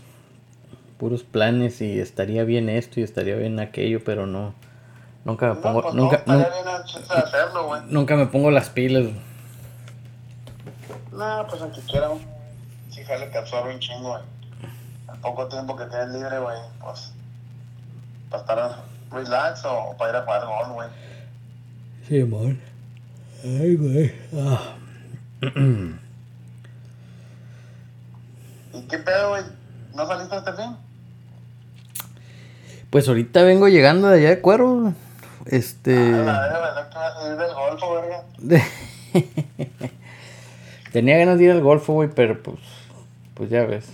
puros 0.98 1.24
planes 1.24 1.81
y 1.81 2.00
estaría 2.00 2.43
bien 2.43 2.69
esto 2.69 3.00
y 3.00 3.03
estaría 3.03 3.36
bien 3.36 3.60
aquello, 3.60 4.03
pero 4.03 4.25
no. 4.25 4.53
Nunca 5.27 5.50
me 5.50 5.55
pongo. 5.55 5.81
pues 5.81 5.93
nunca, 5.93 6.24
no, 6.25 6.46
hacerlo, 7.10 7.67
güey. 7.67 7.81
nunca 7.89 8.15
me 8.15 8.27
pongo 8.27 8.50
las 8.50 8.69
pilas. 8.69 9.07
No, 11.12 11.46
pues 11.50 11.62
aunque 11.62 11.81
quiera, 11.81 12.12
si 12.89 13.03
jale 13.03 13.29
que 13.29 13.38
absorbe 13.38 13.74
un 13.74 13.79
chingo, 13.81 14.12
güey. 14.12 14.24
Al 15.10 15.17
poco 15.17 15.50
tiempo 15.50 15.75
que 15.75 15.84
tienes 15.88 16.07
libre, 16.13 16.39
güey, 16.39 16.57
pues. 16.79 17.12
Para 18.29 18.41
estar 18.41 18.77
relax 19.12 19.65
o 19.65 19.98
para 19.98 20.12
ir 20.12 20.15
a 20.15 20.22
jugar 20.22 20.46
gol, 20.46 20.74
güey. 20.75 20.89
Sí, 22.07 22.22
amor. 22.22 22.55
Ay, 23.43 23.75
güey. 23.75 24.15
Ah. 24.34 24.75
¿Y 28.74 28.81
qué 28.84 28.98
pedo, 29.00 29.31
güey? 29.31 29.43
¿No 29.93 30.07
saliste 30.07 30.38
este 30.38 30.53
fin? 30.53 30.77
Pues 32.89 33.10
ahorita 33.10 33.43
vengo 33.43 33.67
llegando 33.67 34.07
de 34.07 34.19
allá 34.19 34.29
de 34.29 34.39
cuero. 34.39 34.93
Este. 35.50 35.96
Ah. 36.27 36.89
Tenía 40.92 41.18
ganas 41.18 41.38
de 41.38 41.46
ir 41.46 41.51
al 41.51 41.62
golfo, 41.62 41.94
güey, 41.94 42.10
pero 42.13 42.42
pues. 42.42 42.60
Pues 43.34 43.50
ya 43.50 43.66
ves. 43.66 43.89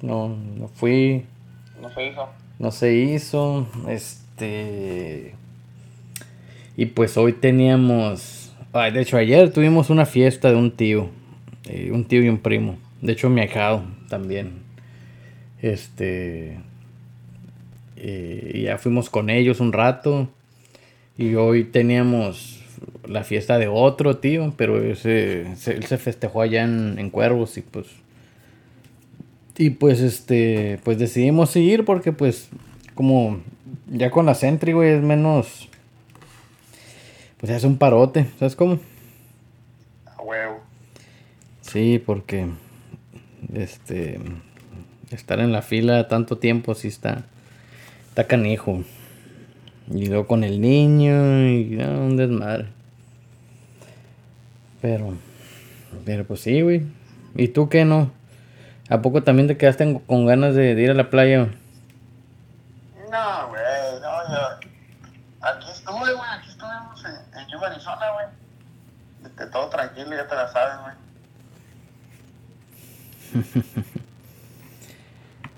No, 0.00 0.28
no 0.28 0.68
fui. 0.68 1.26
No 1.80 1.90
se 1.90 2.06
hizo. 2.06 2.28
No 2.58 2.70
se 2.70 2.94
hizo. 2.94 3.66
Este. 3.88 5.34
Y 6.76 6.86
pues 6.86 7.16
hoy 7.16 7.32
teníamos. 7.32 8.52
Ay, 8.72 8.92
de 8.92 9.02
hecho, 9.02 9.16
ayer 9.16 9.52
tuvimos 9.52 9.90
una 9.90 10.06
fiesta 10.06 10.50
de 10.50 10.56
un 10.56 10.70
tío. 10.70 11.08
Eh, 11.68 11.90
un 11.92 12.04
tío 12.04 12.22
y 12.22 12.28
un 12.28 12.38
primo. 12.38 12.78
De 13.00 13.12
hecho, 13.12 13.28
mi 13.28 13.40
ahijado 13.40 13.82
también. 14.08 14.62
Este 15.60 16.58
y 18.02 18.62
ya 18.62 18.78
fuimos 18.78 19.10
con 19.10 19.30
ellos 19.30 19.60
un 19.60 19.72
rato. 19.72 20.28
Y 21.22 21.36
hoy 21.36 21.62
teníamos 21.62 22.64
la 23.06 23.22
fiesta 23.22 23.56
de 23.56 23.68
otro 23.68 24.16
tío, 24.16 24.52
pero 24.56 24.82
ese, 24.82 25.42
él 25.42 25.84
se 25.86 25.96
festejó 25.96 26.42
allá 26.42 26.64
en, 26.64 27.10
Cuervos 27.10 27.56
y 27.58 27.60
pues... 27.60 27.86
Y 29.56 29.70
pues 29.70 30.00
este, 30.00 30.80
pues 30.82 30.98
decidimos 30.98 31.50
seguir 31.50 31.84
porque 31.84 32.10
pues 32.10 32.48
como 32.96 33.40
ya 33.86 34.10
con 34.10 34.26
la 34.26 34.34
Sentry, 34.34 34.72
güey, 34.72 34.94
es 34.94 35.00
menos... 35.00 35.68
Pues 37.38 37.52
hace 37.52 37.68
un 37.68 37.78
parote, 37.78 38.26
¿sabes 38.40 38.56
cómo? 38.56 38.80
A 40.06 40.20
huevo. 40.20 40.60
Sí, 41.60 42.02
porque 42.04 42.48
este 43.54 44.18
estar 45.12 45.38
en 45.38 45.52
la 45.52 45.62
fila 45.62 46.08
tanto 46.08 46.38
tiempo 46.38 46.74
sí 46.74 46.88
está 46.88 47.26
Está 48.08 48.26
canijo. 48.26 48.82
Y 49.94 50.06
luego 50.06 50.26
con 50.26 50.42
el 50.42 50.60
niño 50.60 51.46
y 51.48 51.76
un 51.76 52.16
desmadre. 52.16 52.66
Pero, 54.80 55.14
pero 56.06 56.26
pues 56.26 56.40
sí, 56.40 56.62
güey. 56.62 56.86
¿Y 57.34 57.48
tú 57.48 57.68
qué 57.68 57.84
no? 57.84 58.10
¿A 58.88 59.02
poco 59.02 59.22
también 59.22 59.48
te 59.48 59.56
quedaste 59.56 60.00
con 60.06 60.26
ganas 60.26 60.54
de, 60.54 60.72
ir 60.72 60.90
a 60.90 60.94
la 60.94 61.10
playa? 61.10 61.48
No, 63.10 63.48
güey, 63.48 63.62
no, 64.00 64.28
yo. 64.28 64.58
Aquí 65.42 65.70
estuve, 65.70 66.14
güey, 66.14 66.30
aquí 66.38 66.48
estuvimos 66.48 67.04
en, 67.04 67.16
en 67.40 67.48
Yuba, 67.48 67.66
Arizona, 67.68 68.06
güey. 68.14 68.26
De 69.36 69.46
todo 69.46 69.68
tranquilo, 69.68 70.16
ya 70.16 70.26
te 70.26 70.34
la 70.34 70.48
sabes, 70.48 70.74
güey. 70.82 70.94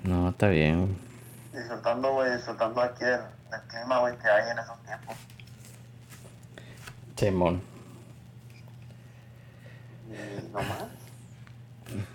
no, 0.04 0.28
está 0.30 0.48
bien, 0.48 0.86
güey 0.86 1.03
disfrutando, 1.54 2.12
güey, 2.12 2.32
disfrutando 2.32 2.80
aquí 2.80 3.04
el, 3.04 3.20
clima, 3.68 3.98
güey, 4.00 4.16
que 4.18 4.28
hay 4.28 4.50
en 4.50 4.58
esos 4.58 4.78
tiempos. 4.82 5.14
Simón. 7.16 7.62
Y 10.08 10.52
nomás. 10.52 10.84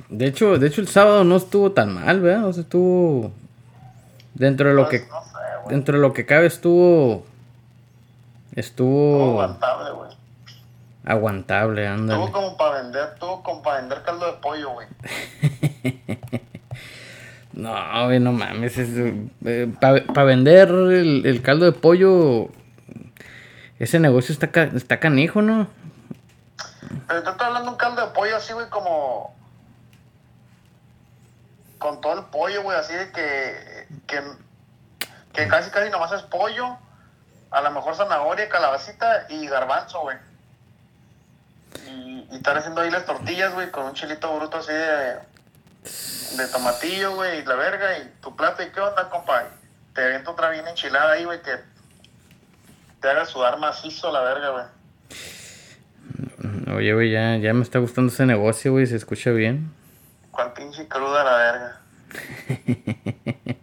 De 0.09 0.25
hecho, 0.25 0.57
de 0.57 0.67
hecho 0.67 0.81
el 0.81 0.87
sábado 0.87 1.23
no 1.23 1.37
estuvo 1.37 1.71
tan 1.71 1.93
mal, 1.93 2.19
¿verdad? 2.19 2.45
O 2.45 2.53
sea, 2.53 2.63
estuvo 2.63 3.31
dentro 4.33 4.69
de 4.69 4.75
lo 4.75 4.87
pues, 4.87 5.01
que 5.01 5.07
no 5.07 5.23
sé, 5.23 5.69
dentro 5.69 5.95
de 5.95 6.01
lo 6.01 6.13
que 6.13 6.25
cabe 6.25 6.47
estuvo 6.47 7.25
estuvo 8.55 9.41
aguantable, 9.41 9.91
güey. 9.91 10.09
Aguantable, 11.05 11.87
anda. 11.87 12.15
Estuvo 12.15 12.31
como 12.31 12.57
para 12.57 12.81
vender, 12.81 13.09
estuvo 13.13 13.43
como 13.43 13.61
para 13.61 13.81
vender 13.81 14.03
caldo 14.03 14.25
de 14.25 14.33
pollo, 14.33 14.71
güey. 14.71 14.87
No, 17.59 18.05
güey, 18.05 18.19
no 18.21 18.31
mames. 18.31 18.77
Eh, 18.77 19.67
Para 19.79 20.23
vender 20.23 20.69
el, 20.69 21.41
caldo 21.41 21.65
de 21.65 21.73
pollo, 21.73 22.49
ese 23.79 23.99
negocio 23.99 24.31
está, 24.31 24.47
está 24.63 24.99
canijo, 24.99 25.41
¿no? 25.41 25.67
Pero 27.07 27.23
te 27.23 27.29
estoy 27.29 27.47
hablando 27.47 27.65
de 27.65 27.71
un 27.71 27.77
caldo 27.77 28.05
de 28.05 28.13
pollo 28.13 28.37
así, 28.37 28.53
güey, 28.53 28.69
como. 28.69 29.35
Con 31.79 31.99
todo 31.99 32.19
el 32.19 32.25
pollo, 32.27 32.63
güey, 32.63 32.77
así 32.77 32.93
de 32.93 33.11
que. 33.11 33.87
Que, 34.07 34.21
que 35.33 35.47
casi, 35.49 35.69
casi 35.69 35.89
nomás 35.89 36.13
es 36.13 36.21
pollo. 36.23 36.77
A 37.51 37.61
lo 37.61 37.71
mejor 37.71 37.95
zanahoria, 37.95 38.47
calabacita 38.47 39.25
y 39.27 39.47
garbanzo, 39.47 40.01
güey. 40.01 40.17
Y, 41.87 42.27
y 42.31 42.35
estar 42.37 42.57
haciendo 42.57 42.81
ahí 42.81 42.89
las 42.89 43.05
tortillas, 43.05 43.53
güey, 43.53 43.69
con 43.69 43.85
un 43.85 43.93
chilito 43.93 44.33
bruto 44.33 44.59
así 44.59 44.71
de. 44.71 45.28
De 45.83 46.47
tomatillo, 46.51 47.15
güey, 47.15 47.39
y 47.39 47.45
la 47.45 47.55
verga, 47.55 47.97
y 47.99 48.11
tu 48.21 48.35
plato. 48.35 48.63
¿Y 48.63 48.69
qué 48.71 48.79
onda, 48.79 49.09
compa? 49.09 49.45
Te 49.93 50.03
aviento 50.03 50.31
otra 50.31 50.49
bien 50.49 50.67
enchilada 50.67 51.13
ahí, 51.13 51.25
güey, 51.25 51.41
que 51.41 51.51
te 53.01 53.09
haga 53.09 53.25
sudar 53.25 53.57
macizo 53.57 54.11
la 54.11 54.21
verga, 54.21 54.49
güey. 54.49 54.65
Oye, 56.75 56.93
güey, 56.93 57.11
ya, 57.11 57.37
ya 57.37 57.53
me 57.53 57.63
está 57.63 57.79
gustando 57.79 58.11
ese 58.11 58.25
negocio, 58.25 58.71
güey, 58.71 58.85
se 58.85 58.95
escucha 58.95 59.31
bien. 59.31 59.73
¿Cuál 60.31 60.53
pinche 60.53 60.87
cruda 60.87 61.23
la 61.23 61.37
verga? 61.37 61.81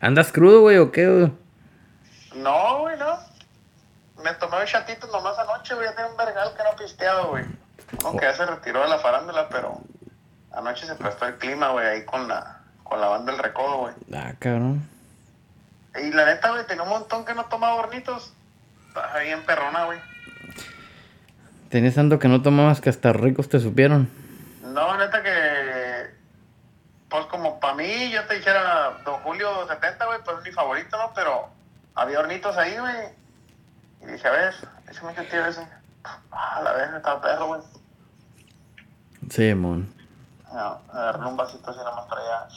¿Andas 0.00 0.32
crudo, 0.32 0.62
güey, 0.62 0.78
o 0.78 0.90
qué, 0.90 1.06
güey? 1.06 1.32
No, 2.34 2.80
güey, 2.80 2.98
no. 2.98 3.18
Me 4.22 4.32
tomé 4.34 4.60
un 4.60 4.66
chatito 4.66 5.06
nomás 5.06 5.38
anoche, 5.38 5.74
güey, 5.74 5.86
ya 5.86 5.94
tenía 5.94 6.10
un 6.10 6.16
vergal 6.16 6.52
que 6.56 6.62
no 6.62 6.76
pisteaba, 6.76 7.26
güey. 7.26 7.44
Aunque 8.04 8.24
ya 8.24 8.34
se 8.34 8.46
retiró 8.46 8.82
de 8.82 8.88
la 8.88 8.98
farándula, 8.98 9.48
pero 9.48 9.80
anoche 10.56 10.86
se 10.86 10.94
prestó 10.94 11.26
el 11.26 11.36
clima, 11.36 11.70
güey, 11.70 11.86
ahí 11.86 12.04
con 12.04 12.28
la, 12.28 12.60
con 12.82 13.00
la 13.00 13.08
banda 13.08 13.32
del 13.32 13.42
recodo, 13.42 13.78
güey. 13.78 13.94
Ah, 14.14 14.34
cabrón. 14.38 14.88
Y 16.02 16.10
la 16.12 16.24
neta, 16.26 16.50
güey, 16.50 16.66
tenía 16.66 16.82
un 16.82 16.88
montón 16.88 17.24
que 17.24 17.34
no 17.34 17.44
tomaba 17.46 17.74
hornitos. 17.74 18.32
Estaba 18.88 19.18
bien 19.20 19.42
perrona, 19.44 19.84
güey. 19.84 19.98
Tenías 21.68 21.94
tanto 21.94 22.18
que 22.18 22.28
no 22.28 22.42
tomabas 22.42 22.80
que 22.80 22.90
hasta 22.90 23.12
ricos 23.12 23.48
te 23.48 23.60
supieron. 23.60 24.08
No, 24.62 24.96
neta 24.96 25.22
que. 25.22 26.14
Pues 27.08 27.26
como 27.26 27.60
para 27.60 27.74
mí, 27.74 28.10
yo 28.10 28.24
te 28.26 28.36
dijera 28.36 28.98
Don 29.04 29.20
Julio 29.20 29.66
70, 29.68 30.06
güey, 30.06 30.18
pues 30.24 30.38
es 30.38 30.44
mi 30.44 30.52
favorito, 30.52 30.96
¿no? 30.96 31.12
Pero 31.14 31.48
había 31.94 32.20
hornitos 32.20 32.56
ahí, 32.56 32.76
güey. 32.76 33.08
Y 34.02 34.06
dije, 34.12 34.26
a 34.26 34.32
ver, 34.32 34.54
ese 34.88 35.04
me 35.04 35.12
tío 35.12 35.46
ese. 35.46 35.66
Ah, 36.32 36.60
la 36.62 36.72
vez 36.72 36.92
estaba 36.94 37.20
perro, 37.20 37.46
güey. 37.46 37.60
Sí, 39.30 39.54
mon. 39.54 39.92
No, 40.54 40.80
agarré 40.92 41.26
un 41.26 41.36
vasito 41.36 41.68
así 41.68 41.78
nada 41.80 41.96
más 41.96 42.06
para 42.06 42.20
allá. 42.20 42.48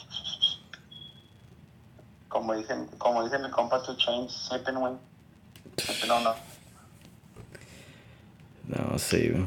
Como 2.28 2.54
dicen, 2.54 2.86
como 2.96 3.24
dicen 3.24 3.42
mi 3.42 3.50
compa, 3.50 3.82
to 3.82 3.96
change, 3.96 4.30
sipping, 4.30 4.76
güey. 4.76 4.94
Sipping 5.78 6.10
o 6.12 6.20
no. 6.20 6.34
No, 8.68 8.98
sí, 8.98 9.30
güey. 9.30 9.46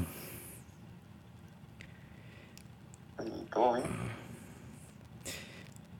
Todo 3.54 3.76
bien. 3.76 3.88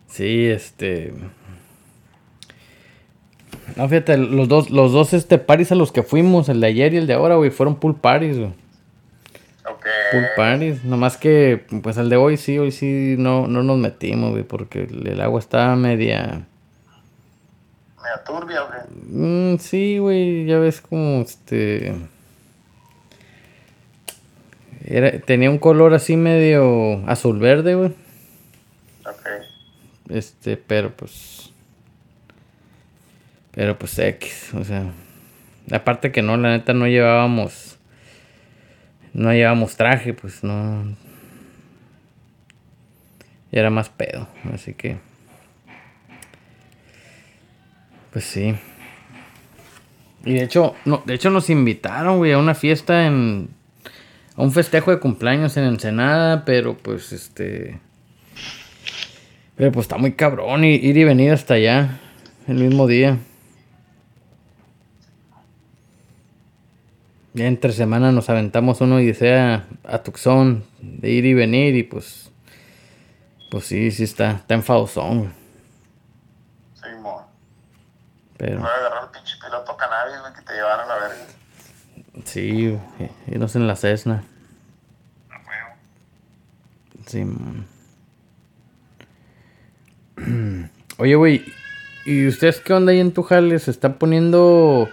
Sí, 0.08 0.48
este. 0.48 1.14
No, 3.78 3.88
fíjate, 3.88 4.18
los 4.18 4.50
dos, 4.50 4.70
los 4.72 4.92
dos 4.92 5.14
este 5.14 5.38
paris 5.38 5.72
a 5.72 5.76
los 5.76 5.94
que 5.94 6.04
fuimos, 6.04 6.50
el 6.50 6.60
de 6.60 6.68
ayer 6.68 6.94
y 6.94 6.98
el 6.98 7.08
de 7.08 7.14
ahora, 7.14 7.36
güey, 7.36 7.50
fueron 7.50 7.78
pool 7.78 7.96
parties, 7.96 8.38
güey. 8.38 8.61
Pool 10.12 10.26
parties. 10.36 10.84
Nomás 10.84 11.18
que, 11.18 11.66
pues 11.82 11.98
el 11.98 12.10
de 12.10 12.18
hoy 12.18 12.38
sí, 12.38 12.58
hoy 12.58 12.72
sí 12.72 13.16
no, 13.18 13.48
no 13.48 13.64
nos 13.64 13.78
metimos, 13.78 14.32
güey, 14.32 14.44
porque 14.44 14.84
el, 14.84 15.22
agua 15.22 15.40
estaba 15.40 15.76
media. 15.76 16.46
Media 17.98 18.24
turbia, 18.26 18.62
güey. 18.62 19.54
Mm, 19.54 19.60
sí, 19.60 19.98
güey, 19.98 20.46
ya 20.46 20.60
ves 20.60 20.82
como 20.82 21.22
este. 21.22 21.96
Era, 24.84 25.20
tenía 25.20 25.50
un 25.50 25.60
color 25.60 25.94
así 25.94 26.18
medio 26.18 27.08
azul 27.08 27.40
verde, 27.40 27.76
güey. 27.76 27.90
Ok. 29.06 29.28
Este, 30.10 30.58
pero 30.58 30.92
pues. 30.92 31.52
Pero 33.52 33.78
pues 33.78 33.98
X, 33.98 34.54
o 34.54 34.64
sea. 34.64 34.92
Aparte 35.72 36.12
que 36.12 36.22
no, 36.22 36.38
la 36.38 36.50
neta 36.50 36.74
no 36.74 36.88
llevábamos. 36.88 37.71
No 39.14 39.34
llevábamos 39.34 39.76
traje, 39.76 40.14
pues 40.14 40.44
no. 40.44 40.96
Y 43.52 43.60
era 43.60 43.70
más 43.70 43.90
pedo, 43.90 44.28
así 44.54 44.74
que. 44.74 44.98
Pues 48.12 48.26
sí. 48.26 48.56
Y 50.24 50.34
de 50.34 50.44
hecho, 50.44 50.76
no, 50.86 51.02
de 51.06 51.16
hecho 51.16 51.30
nos 51.30 51.50
invitaron, 51.50 52.18
güey, 52.18 52.32
a 52.32 52.38
una 52.38 52.56
fiesta 52.56 53.06
en. 53.06 53.50
A 54.36 54.44
un 54.44 54.52
festejo 54.54 54.92
de 54.92 55.00
cumpleaños 55.00 55.58
en 55.58 55.66
Ensenada, 55.66 56.46
pero 56.46 56.78
pues 56.78 57.12
este. 57.12 57.80
Pero 59.56 59.72
pues 59.72 59.84
está 59.86 59.98
muy 59.98 60.14
cabrón 60.14 60.64
ir 60.64 60.98
y 60.98 61.04
venir 61.04 61.34
hasta 61.34 61.56
allá 61.56 62.00
el 62.48 62.56
mismo 62.56 62.88
día. 62.88 63.18
Ya 67.34 67.46
entre 67.48 67.72
semana 67.72 68.12
nos 68.12 68.30
aventamos 68.30 68.82
una 68.82 68.98
odisea 68.98 69.66
a 69.86 70.00
Tucson 70.00 70.66
de 70.82 71.10
ir 71.10 71.26
y 71.26 71.34
venir 71.34 71.76
y 71.76 71.84
pues. 71.84 72.30
Pues 73.50 73.66
sí, 73.66 73.92
sí 73.92 74.04
está, 74.04 74.32
está 74.32 74.54
enfadosón. 74.54 75.34
Sí, 76.76 76.90
mo. 77.02 77.28
Pero 78.38 78.60
Voy 78.60 78.70
a 78.70 78.74
agarrar 78.74 79.04
el 79.04 79.10
pinche 79.12 79.36
piloto 79.44 79.76
cannabis, 79.78 80.20
güey, 80.22 80.34
que 80.34 80.42
te 80.42 80.54
llevaron 80.54 80.90
a 80.90 80.96
la 80.96 81.02
verga. 81.02 81.26
sí, 82.26 82.80
irnos 83.28 83.56
en 83.56 83.68
la 83.68 83.76
Cessna. 83.76 84.24
Huevo. 85.30 85.76
Sí, 87.06 87.26
mon. 87.26 87.68
Oye, 90.98 91.16
güey, 91.16 91.46
¿y 92.06 92.28
ustedes 92.28 92.60
qué 92.60 92.74
onda 92.74 92.92
ahí 92.92 93.00
en 93.00 93.14
tu 93.14 93.24
jale? 93.24 93.58
¿Se 93.60 93.72
está 93.72 93.98
poniendo 93.98 94.90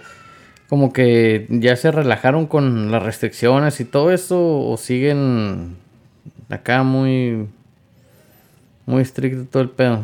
como 0.69 0.93
que 0.93 1.47
ya 1.49 1.75
se 1.75 1.91
relajaron 1.91 2.45
con 2.45 2.91
las 2.91 3.01
restricciones 3.01 3.79
y 3.79 3.85
todo 3.85 4.11
eso? 4.11 4.37
¿O 4.39 4.77
siguen 4.77 5.79
acá 6.49 6.83
muy, 6.83 7.49
muy 8.85 9.01
estricto 9.01 9.49
todo 9.49 9.63
el 9.63 9.71
pedo? 9.71 9.97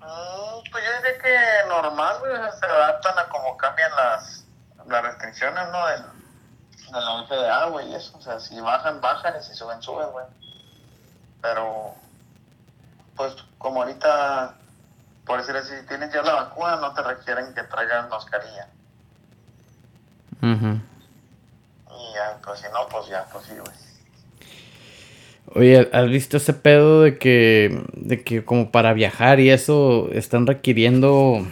Mm, 0.00 0.70
pues 0.72 0.82
yo 0.82 0.90
diría 0.96 1.18
que 1.22 1.68
normal, 1.68 2.16
güey, 2.20 2.32
se 2.58 2.66
adaptan 2.66 3.18
a 3.18 3.28
cómo 3.28 3.54
cambian 3.58 3.90
las, 3.96 4.46
las 4.88 5.02
restricciones, 5.02 5.64
¿no? 5.70 5.86
Del, 5.86 6.02
de 6.86 7.00
la 7.00 7.26
FDA, 7.26 7.66
güey, 7.66 7.90
y 7.90 7.94
eso. 7.94 8.16
O 8.16 8.22
sea, 8.22 8.40
si 8.40 8.58
bajan, 8.60 9.00
bajan, 9.02 9.34
y 9.38 9.42
si 9.42 9.54
suben, 9.54 9.82
suben, 9.82 10.10
güey. 10.10 10.24
Pero, 11.42 11.94
pues, 13.14 13.36
como 13.58 13.82
ahorita, 13.82 14.54
por 15.26 15.40
decir 15.40 15.56
así, 15.56 15.74
si 15.80 15.86
tienes 15.86 16.12
ya 16.12 16.22
la 16.22 16.34
vacuna, 16.34 16.76
no 16.76 16.92
te 16.92 17.02
requieren 17.02 17.54
que 17.54 17.62
traigas 17.62 18.08
mascarilla. 18.08 18.68
Ujú. 20.42 20.80
Y 21.90 22.14
ya, 22.14 22.38
pues 22.44 22.60
si 22.60 22.66
no, 22.66 22.88
pues 22.90 23.06
ya, 23.08 23.26
pues 23.32 23.46
sí, 23.46 23.52
güey. 23.54 23.84
Oye, 25.56 25.88
¿has 25.92 26.08
visto 26.08 26.36
ese 26.36 26.52
pedo 26.52 27.02
de 27.02 27.16
que, 27.18 27.84
de 27.92 28.24
que 28.24 28.44
como 28.44 28.70
para 28.70 28.92
viajar 28.92 29.38
y 29.38 29.50
eso 29.50 30.08
están 30.12 30.46
requiriendo, 30.46 31.46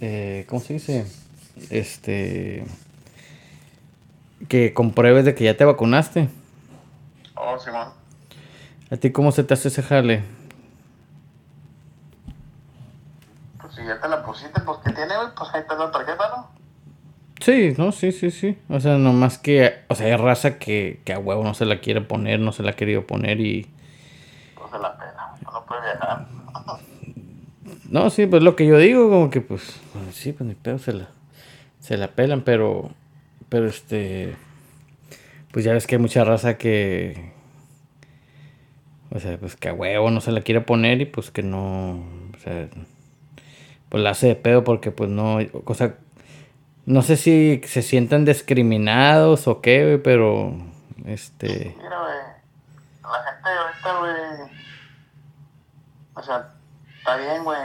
eh, 0.00 0.46
¿cómo 0.48 0.62
se 0.62 0.74
dice? 0.74 1.06
Este, 1.68 2.64
que 4.48 4.72
compruebes 4.72 5.24
de 5.24 5.34
que 5.34 5.44
ya 5.44 5.56
te 5.56 5.64
vacunaste. 5.64 6.28
Oh, 7.34 7.58
Simón. 7.58 7.88
¿A 8.90 8.96
ti 8.96 9.10
cómo 9.10 9.32
se 9.32 9.44
te 9.44 9.54
hace 9.54 9.68
ese 9.68 9.82
jale? 9.82 10.22
Pues 13.60 13.71
si 13.82 13.88
ya 13.88 14.00
te 14.00 14.08
la 14.08 14.22
pusiste, 14.22 14.60
pues 14.60 14.78
que 14.78 14.92
tiene, 14.92 15.16
güey, 15.16 15.28
pues 15.36 15.50
ahí 15.52 15.60
está 15.60 15.74
la 15.74 15.90
tarjeta, 15.90 16.28
¿no? 16.28 16.48
Sí, 17.40 17.74
no, 17.76 17.90
sí, 17.90 18.12
sí, 18.12 18.30
sí. 18.30 18.56
O 18.68 18.78
sea, 18.78 18.98
nomás 18.98 19.38
que, 19.38 19.80
o 19.88 19.94
sea, 19.94 20.06
hay 20.06 20.16
raza 20.16 20.58
que, 20.58 21.00
que 21.04 21.12
a 21.12 21.18
huevo 21.18 21.42
no 21.42 21.54
se 21.54 21.64
la 21.64 21.80
quiere 21.80 22.00
poner, 22.00 22.38
no 22.38 22.52
se 22.52 22.62
la 22.62 22.70
ha 22.70 22.76
querido 22.76 23.06
poner 23.06 23.40
y... 23.40 23.68
Pues 24.54 24.70
se 24.70 24.78
la 24.78 24.96
pena, 24.96 25.34
no 25.42 25.66
puede 25.66 25.82
viajar. 25.82 26.26
No, 27.88 28.08
sí, 28.08 28.26
pues 28.26 28.42
lo 28.42 28.56
que 28.56 28.66
yo 28.66 28.78
digo, 28.78 29.10
como 29.10 29.28
que 29.28 29.42
pues, 29.42 29.78
bueno, 29.92 30.12
sí, 30.12 30.32
pues 30.32 30.48
ni 30.48 30.54
pedo, 30.54 30.78
se 30.78 30.94
la, 30.94 31.08
se 31.78 31.98
la 31.98 32.08
pelan, 32.08 32.40
pero, 32.40 32.90
pero 33.50 33.66
este, 33.66 34.34
pues 35.50 35.64
ya 35.64 35.74
ves 35.74 35.86
que 35.86 35.96
hay 35.96 36.00
mucha 36.00 36.24
raza 36.24 36.56
que, 36.56 37.32
o 39.10 39.20
sea, 39.20 39.36
pues 39.36 39.56
que 39.56 39.68
a 39.68 39.74
huevo 39.74 40.10
no 40.10 40.22
se 40.22 40.32
la 40.32 40.40
quiere 40.40 40.62
poner 40.62 41.02
y 41.02 41.04
pues 41.04 41.30
que 41.30 41.42
no, 41.42 42.02
o 42.34 42.38
sea, 42.42 42.66
pues 43.92 44.02
la 44.02 44.10
hace 44.12 44.28
de 44.28 44.36
pedo 44.36 44.64
porque 44.64 44.90
pues 44.90 45.10
no, 45.10 45.36
o 45.66 45.74
sea, 45.74 45.96
no 46.86 47.02
sé 47.02 47.18
si 47.18 47.60
se 47.66 47.82
sientan 47.82 48.24
discriminados 48.24 49.46
o 49.46 49.60
qué, 49.60 49.84
güey, 49.84 49.98
pero, 49.98 50.54
este, 51.04 51.76
Mira, 51.76 52.00
güey, 52.00 52.14
la 53.02 53.22
gente 53.22 53.50
ahorita, 53.50 53.98
güey, 53.98 54.50
o 56.14 56.22
sea, 56.22 56.54
está 56.96 57.16
bien, 57.16 57.44
güey, 57.44 57.60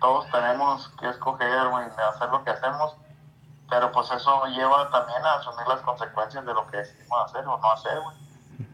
todos 0.00 0.30
tenemos 0.30 0.88
que 1.00 1.08
escoger, 1.08 1.68
güey, 1.70 1.86
de 1.86 2.02
hacer 2.04 2.28
lo 2.28 2.44
que 2.44 2.50
hacemos, 2.50 2.96
Pero 3.68 3.90
pues 3.90 4.12
eso 4.12 4.46
lleva 4.46 4.88
también 4.92 5.24
a 5.24 5.40
asumir 5.40 5.66
las 5.66 5.80
consecuencias 5.80 6.46
de 6.46 6.54
lo 6.54 6.64
que 6.68 6.76
decidimos 6.76 7.18
hacer 7.24 7.44
o 7.48 7.58
no 7.58 7.72
hacer, 7.72 7.98
güey. 7.98 8.16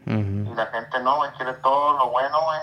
Y 0.05 0.53
la 0.53 0.67
gente 0.67 0.99
no, 1.01 1.15
güey, 1.15 1.31
quiere 1.31 1.53
todo 1.53 1.97
lo 1.97 2.11
bueno, 2.11 2.37
güey. 2.43 2.59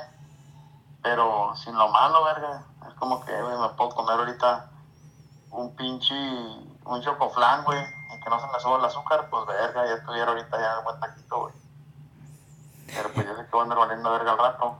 Pero 1.06 1.54
sin 1.54 1.78
lo 1.78 1.88
malo, 1.88 2.24
verga. 2.24 2.64
Es 2.88 2.94
como 2.94 3.24
que, 3.24 3.30
güey, 3.40 3.56
me 3.58 3.68
puedo 3.68 3.90
comer 3.90 4.18
ahorita 4.18 4.68
un 5.52 5.76
pinche, 5.76 6.16
un 6.84 7.00
chocoflán, 7.00 7.62
güey, 7.62 7.78
y 7.78 8.20
que 8.20 8.28
no 8.28 8.40
se 8.40 8.48
me 8.48 8.58
suba 8.58 8.78
el 8.78 8.84
azúcar, 8.86 9.28
pues 9.30 9.46
verga, 9.46 9.86
ya 9.86 9.94
estuviera 9.94 10.32
ahorita 10.32 10.58
ya 10.58 10.78
en 10.78 10.84
buen 10.84 10.98
taquito, 10.98 11.42
güey. 11.42 11.54
Pero 12.88 13.12
pues 13.12 13.24
yo 13.24 13.36
sé 13.36 13.44
que 13.44 13.50
voy 13.52 13.60
a 13.60 13.62
andar 13.62 13.78
valiendo 13.78 14.10
verga 14.10 14.32
al 14.32 14.38
rato. 14.38 14.78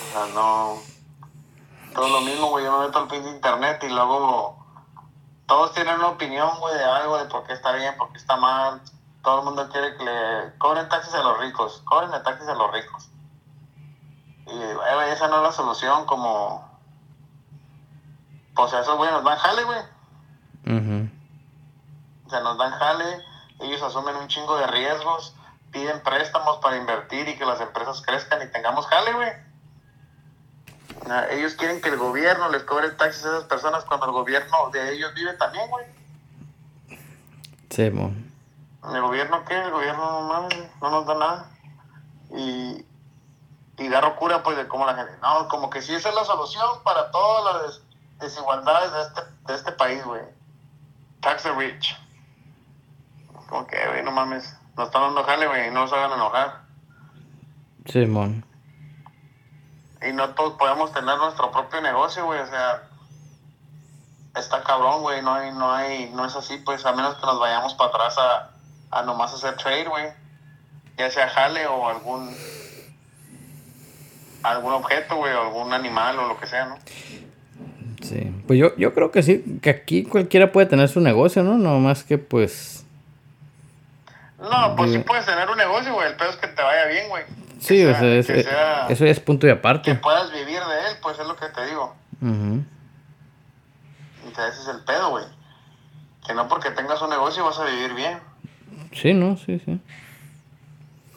O 0.00 0.12
sea, 0.12 0.26
no. 0.34 0.78
Todo 1.92 2.08
lo 2.08 2.20
mismo, 2.22 2.48
güey. 2.48 2.64
Yo 2.64 2.78
me 2.78 2.86
meto 2.86 3.00
al 3.00 3.08
pin 3.08 3.22
de 3.22 3.32
internet 3.32 3.84
y 3.84 3.90
luego. 3.90 4.64
Todos 5.46 5.74
tienen 5.74 5.96
una 5.96 6.08
opinión, 6.08 6.58
güey, 6.58 6.74
de 6.74 6.84
algo, 6.84 7.18
de 7.18 7.26
por 7.26 7.44
qué 7.44 7.52
está 7.52 7.72
bien, 7.72 7.94
por 7.98 8.10
qué 8.12 8.16
está 8.16 8.36
mal. 8.36 8.80
Todo 9.22 9.40
el 9.40 9.44
mundo 9.44 9.68
quiere 9.68 9.94
que 9.98 10.04
le 10.04 10.56
cobren 10.56 10.88
taxis 10.88 11.12
a 11.12 11.22
los 11.22 11.38
ricos. 11.38 11.82
Cobren 11.84 12.10
taxis 12.22 12.48
a 12.48 12.54
los 12.54 12.72
ricos. 12.72 13.10
Y, 14.46 15.12
esa 15.12 15.28
no 15.28 15.36
es 15.36 15.42
la 15.42 15.52
solución, 15.52 16.06
como. 16.06 16.68
Pues 18.54 18.72
esos 18.72 18.96
güey 18.96 19.10
nos 19.10 19.24
dan 19.24 19.38
jale, 19.38 19.64
güey. 19.64 19.78
O 22.26 22.30
sea, 22.30 22.40
nos 22.40 22.58
dan 22.58 22.72
jale. 22.72 23.22
Ellos 23.60 23.82
asumen 23.82 24.16
un 24.16 24.28
chingo 24.28 24.56
de 24.56 24.66
riesgos 24.66 25.34
piden 25.74 26.00
préstamos 26.02 26.58
para 26.58 26.76
invertir 26.76 27.28
y 27.28 27.36
que 27.36 27.44
las 27.44 27.60
empresas 27.60 28.00
crezcan 28.00 28.40
y 28.40 28.50
tengamos 28.50 28.86
jale, 28.86 29.12
güey. 29.12 29.28
Ellos 31.30 31.54
quieren 31.56 31.82
que 31.82 31.88
el 31.90 31.96
gobierno 31.98 32.48
les 32.48 32.62
cobre 32.62 32.90
taxis 32.90 33.26
a 33.26 33.28
esas 33.30 33.44
personas 33.44 33.84
cuando 33.84 34.06
el 34.06 34.12
gobierno 34.12 34.70
de 34.72 34.94
ellos 34.94 35.12
vive 35.14 35.32
también, 35.34 35.68
güey. 35.68 35.84
Sí, 37.68 37.90
mo. 37.90 38.14
¿El 38.94 39.02
gobierno 39.02 39.44
qué? 39.44 39.60
El 39.60 39.72
gobierno 39.72 40.28
no, 40.28 40.48
no 40.80 40.90
nos 40.90 41.06
da 41.06 41.14
nada. 41.14 41.50
Y, 42.30 42.86
y 43.76 43.88
da 43.88 44.14
cura, 44.16 44.42
pues, 44.42 44.56
de 44.56 44.68
cómo 44.68 44.86
la 44.86 44.94
gente. 44.94 45.12
No, 45.22 45.48
como 45.48 45.70
que 45.70 45.82
sí, 45.82 45.94
esa 45.94 46.10
es 46.10 46.14
la 46.14 46.24
solución 46.24 46.82
para 46.84 47.10
todas 47.10 47.62
las 47.62 47.82
desigualdades 48.18 48.92
de 48.92 49.02
este, 49.02 49.20
de 49.46 49.54
este 49.54 49.72
país, 49.72 50.04
güey. 50.04 50.22
Tax 51.20 51.42
the 51.42 51.52
rich. 51.52 51.96
Como 53.48 53.66
que, 53.66 53.76
güey, 53.88 54.02
no 54.02 54.10
mames. 54.12 54.56
Nos 54.76 54.86
están 54.86 55.02
dando 55.02 55.24
jale, 55.24 55.46
güey, 55.46 55.70
no 55.70 55.80
nos 55.80 55.92
hagan 55.92 56.12
enojar. 56.12 56.64
Simón. 57.86 58.44
y 60.02 60.12
no 60.12 60.30
todos 60.30 60.54
podemos 60.54 60.92
tener 60.92 61.16
nuestro 61.18 61.50
propio 61.50 61.80
negocio, 61.80 62.24
güey, 62.24 62.40
o 62.40 62.46
sea, 62.46 62.82
está 64.34 64.62
cabrón, 64.62 65.02
güey, 65.02 65.22
no 65.22 65.34
hay, 65.34 65.52
no 65.52 65.72
hay, 65.72 66.10
no 66.10 66.24
es 66.24 66.34
así, 66.34 66.56
pues, 66.58 66.84
a 66.86 66.92
menos 66.92 67.14
que 67.16 67.26
nos 67.26 67.38
vayamos 67.38 67.74
para 67.74 67.90
atrás 67.90 68.16
a, 68.18 68.50
a 68.90 69.02
nomás 69.02 69.34
hacer 69.34 69.56
trade, 69.56 69.84
güey, 69.88 70.12
ya 70.96 71.10
sea 71.10 71.28
jale 71.28 71.66
o 71.66 71.88
algún, 71.88 72.34
algún 74.44 74.72
objeto, 74.72 75.16
güey, 75.16 75.32
o 75.32 75.42
algún 75.42 75.72
animal 75.72 76.18
o 76.18 76.28
lo 76.28 76.38
que 76.38 76.46
sea, 76.46 76.66
¿no? 76.66 76.78
Sí, 78.02 78.30
pues 78.46 78.58
yo, 78.58 78.76
yo 78.76 78.94
creo 78.94 79.10
que 79.10 79.22
sí, 79.22 79.58
que 79.62 79.70
aquí 79.70 80.04
cualquiera 80.04 80.52
puede 80.52 80.66
tener 80.66 80.88
su 80.88 81.00
negocio, 81.00 81.42
¿no? 81.42 81.56
No 81.56 81.78
más 81.78 82.04
que 82.04 82.18
pues 82.18 82.84
no, 84.50 84.76
pues 84.76 84.92
sí 84.92 84.98
puedes 84.98 85.24
tener 85.24 85.48
un 85.48 85.56
negocio, 85.56 85.94
güey. 85.94 86.08
El 86.08 86.16
pedo 86.16 86.30
es 86.30 86.36
que 86.36 86.48
te 86.48 86.62
vaya 86.62 86.86
bien, 86.86 87.08
güey. 87.08 87.24
Sí, 87.60 87.84
o 87.84 87.94
sea, 87.94 88.14
es, 88.14 88.28
eso 88.28 89.04
es 89.06 89.20
punto 89.20 89.46
y 89.46 89.50
aparte. 89.50 89.92
Que 89.92 89.98
puedas 89.98 90.30
vivir 90.32 90.60
de 90.60 90.90
él, 90.90 90.96
pues 91.02 91.18
es 91.18 91.26
lo 91.26 91.36
que 91.36 91.46
te 91.48 91.66
digo. 91.66 91.94
O 94.30 94.34
sea, 94.34 94.48
ese 94.48 94.60
es 94.60 94.68
el 94.68 94.84
pedo, 94.84 95.10
güey. 95.10 95.24
Que 96.26 96.34
no 96.34 96.48
porque 96.48 96.70
tengas 96.70 97.00
un 97.00 97.10
negocio 97.10 97.44
vas 97.44 97.58
a 97.58 97.64
vivir 97.64 97.94
bien. 97.94 98.18
Sí, 98.92 99.14
no, 99.14 99.36
sí, 99.36 99.60
sí. 99.64 99.80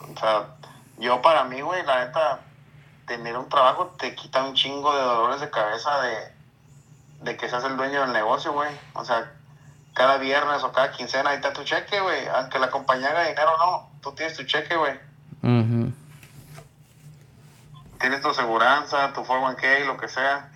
O 0.00 0.18
sea, 0.18 0.46
yo 0.98 1.20
para 1.20 1.44
mí, 1.44 1.60
güey, 1.60 1.84
la 1.84 2.06
neta, 2.06 2.40
tener 3.08 3.36
un 3.36 3.48
trabajo 3.48 3.94
te 3.98 4.14
quita 4.14 4.44
un 4.44 4.54
chingo 4.54 4.94
de 4.94 5.02
dolores 5.02 5.40
de 5.40 5.50
cabeza 5.50 6.00
de, 6.02 6.32
de 7.22 7.36
que 7.36 7.48
seas 7.48 7.64
el 7.64 7.76
dueño 7.76 8.02
del 8.02 8.12
negocio, 8.12 8.52
güey. 8.52 8.70
O 8.92 9.04
sea, 9.04 9.32
cada 9.94 10.18
viernes 10.18 10.62
o 10.62 10.70
cada 10.70 10.92
quincena, 10.92 11.30
ahí 11.30 11.36
está 11.36 11.52
tu 11.52 11.64
cheque, 11.64 11.98
güey. 12.00 12.28
Aunque 12.28 12.58
la 12.60 12.70
compañía 12.70 13.08
haga 13.08 13.24
dinero 13.24 13.56
no, 13.58 13.90
tú 14.00 14.12
tienes 14.12 14.36
tu 14.36 14.44
cheque, 14.44 14.76
güey. 14.76 15.00
Tienes 17.98 18.20
tu 18.20 18.28
aseguranza, 18.28 19.12
tu 19.12 19.24
401k, 19.24 19.86
lo 19.86 19.96
que 19.96 20.06
sea. 20.06 20.52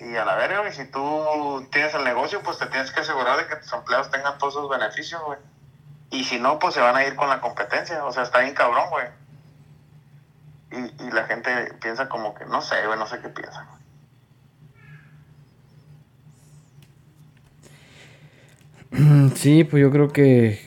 Y 0.00 0.16
a 0.16 0.24
la 0.24 0.36
verga, 0.36 0.60
güey, 0.60 0.72
si 0.72 0.90
tú 0.90 1.66
tienes 1.70 1.92
el 1.94 2.04
negocio, 2.04 2.40
pues 2.42 2.56
te 2.58 2.66
tienes 2.66 2.90
que 2.92 3.00
asegurar 3.00 3.36
de 3.36 3.46
que 3.48 3.56
tus 3.56 3.72
empleados 3.72 4.10
tengan 4.10 4.38
todos 4.38 4.54
esos 4.54 4.70
beneficios, 4.70 5.20
güey. 5.22 5.38
Y 6.10 6.24
si 6.24 6.38
no, 6.38 6.58
pues 6.58 6.74
se 6.74 6.80
van 6.80 6.96
a 6.96 7.04
ir 7.04 7.16
con 7.16 7.28
la 7.28 7.40
competencia. 7.40 8.02
O 8.04 8.12
sea, 8.12 8.22
está 8.22 8.38
bien 8.38 8.54
cabrón, 8.54 8.88
güey. 8.90 9.06
Y, 10.70 11.04
y 11.04 11.10
la 11.10 11.24
gente 11.24 11.50
piensa 11.80 12.08
como 12.08 12.34
que, 12.34 12.44
no 12.46 12.60
sé, 12.60 12.76
güey, 12.86 12.98
no 12.98 13.06
sé 13.06 13.20
qué 13.20 13.28
piensan. 13.28 13.66
Sí, 19.34 19.64
pues 19.64 19.80
yo 19.80 19.90
creo 19.90 20.08
que, 20.08 20.60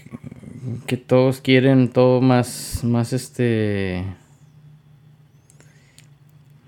que 0.87 0.97
todos 0.97 1.41
quieren 1.41 1.89
todo 1.89 2.21
más, 2.21 2.83
más 2.83 3.13
este... 3.13 4.05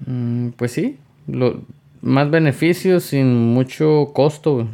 Mm, 0.06 0.50
pues 0.50 0.72
sí, 0.74 0.98
lo, 1.28 1.62
más 2.02 2.30
beneficios 2.30 3.04
sin 3.04 3.54
mucho 3.54 4.12
costo. 4.14 4.68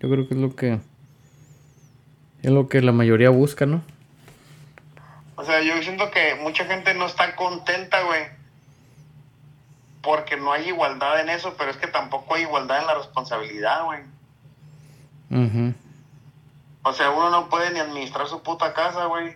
Yo 0.00 0.08
creo 0.08 0.28
que 0.28 0.34
es 0.34 0.40
lo 0.40 0.54
que 0.54 0.78
es 2.42 2.50
lo 2.50 2.68
que 2.68 2.82
la 2.82 2.92
mayoría 2.92 3.30
busca, 3.30 3.66
¿no? 3.66 3.82
O 5.42 5.44
sea, 5.44 5.60
yo 5.60 5.82
siento 5.82 6.08
que 6.12 6.36
mucha 6.36 6.64
gente 6.66 6.94
no 6.94 7.06
está 7.06 7.34
contenta, 7.34 8.00
güey. 8.02 8.28
Porque 10.00 10.36
no 10.36 10.52
hay 10.52 10.68
igualdad 10.68 11.18
en 11.18 11.30
eso, 11.30 11.56
pero 11.58 11.72
es 11.72 11.76
que 11.78 11.88
tampoco 11.88 12.36
hay 12.36 12.42
igualdad 12.42 12.78
en 12.78 12.86
la 12.86 12.94
responsabilidad, 12.94 13.84
güey. 13.84 14.02
O 16.84 16.92
sea, 16.92 17.10
uno 17.10 17.30
no 17.30 17.48
puede 17.48 17.72
ni 17.72 17.80
administrar 17.80 18.28
su 18.28 18.40
puta 18.44 18.72
casa, 18.72 19.06
güey. 19.06 19.34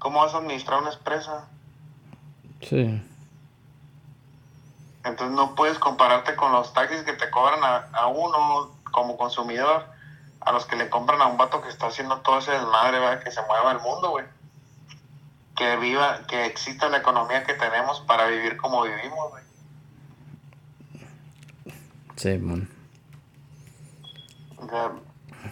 ¿Cómo 0.00 0.20
vas 0.20 0.34
a 0.34 0.38
administrar 0.38 0.80
una 0.80 0.92
empresa? 0.92 1.48
Sí. 2.62 3.00
Entonces 5.04 5.36
no 5.36 5.54
puedes 5.54 5.78
compararte 5.78 6.34
con 6.34 6.50
los 6.50 6.72
taxis 6.72 7.02
que 7.02 7.12
te 7.12 7.30
cobran 7.30 7.60
a, 7.62 8.06
uno 8.08 8.72
como 8.90 9.16
consumidor, 9.16 9.86
a 10.40 10.50
los 10.50 10.66
que 10.66 10.74
le 10.74 10.90
compran 10.90 11.22
a 11.22 11.26
un 11.26 11.36
vato 11.36 11.62
que 11.62 11.68
está 11.68 11.86
haciendo 11.86 12.16
todo 12.22 12.38
ese 12.38 12.50
desmadre, 12.50 12.98
¿verdad? 12.98 13.22
Que 13.22 13.30
se 13.30 13.42
mueva 13.42 13.70
el 13.70 13.78
mundo, 13.78 14.10
güey. 14.10 14.24
Que 15.56 15.76
viva, 15.76 16.26
que 16.26 16.46
exista 16.46 16.88
la 16.88 16.98
economía 16.98 17.44
que 17.44 17.54
tenemos 17.54 18.00
para 18.02 18.26
vivir 18.26 18.56
como 18.58 18.82
vivimos, 18.82 19.30
güey. 19.30 19.44
Sí, 22.16 22.38
man. 22.38 22.68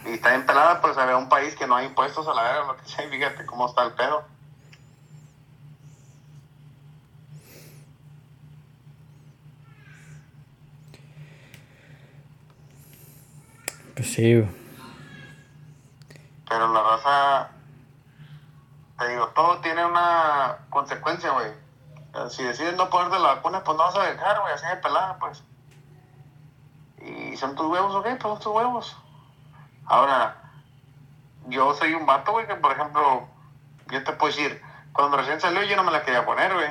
Y 0.05 0.09
está 0.13 0.29
bien 0.29 0.45
pelada, 0.45 0.81
pues 0.81 0.97
a 0.97 1.05
ver, 1.05 1.15
un 1.15 1.29
país 1.29 1.55
que 1.55 1.65
no 1.65 1.75
hay 1.75 1.87
impuestos 1.87 2.27
a 2.27 2.33
la 2.33 2.43
verga, 2.43 2.67
lo 2.67 2.77
que 2.77 2.85
sea, 2.85 3.09
fíjate 3.09 3.45
cómo 3.45 3.67
está 3.67 3.83
el 3.83 3.93
pedo. 3.93 4.25
Pues 13.95 14.11
sí. 14.11 14.43
Pero 16.49 16.73
la 16.73 16.83
raza, 16.83 17.49
te 18.97 19.07
digo, 19.09 19.27
todo 19.29 19.59
tiene 19.59 19.85
una 19.85 20.59
consecuencia, 20.69 21.31
güey. 21.31 21.51
Si 22.29 22.43
decides 22.43 22.75
no 22.75 22.89
ponerte 22.89 23.19
la 23.19 23.35
vacuna, 23.35 23.63
pues 23.63 23.77
no 23.77 23.83
vas 23.83 23.95
a 23.95 24.03
dejar, 24.03 24.39
güey, 24.39 24.53
así 24.53 24.65
de 24.67 24.77
pelada, 24.77 25.17
pues. 25.19 25.43
Y 27.01 27.35
son 27.35 27.55
tus 27.55 27.67
huevos, 27.67 27.93
ok, 27.93 28.03
pues 28.03 28.21
son 28.21 28.39
tus 28.39 28.53
huevos. 28.53 28.97
Ahora, 29.85 30.37
yo 31.47 31.73
soy 31.73 31.93
un 31.93 32.05
vato, 32.05 32.31
güey, 32.31 32.47
que 32.47 32.55
por 32.55 32.71
ejemplo, 32.71 33.27
yo 33.91 34.03
te 34.03 34.13
puedo 34.13 34.33
decir, 34.33 34.61
cuando 34.93 35.17
recién 35.17 35.41
salió 35.41 35.61
yo 35.63 35.75
no 35.75 35.83
me 35.83 35.91
la 35.91 36.03
quería 36.03 36.25
poner, 36.25 36.53
güey. 36.53 36.69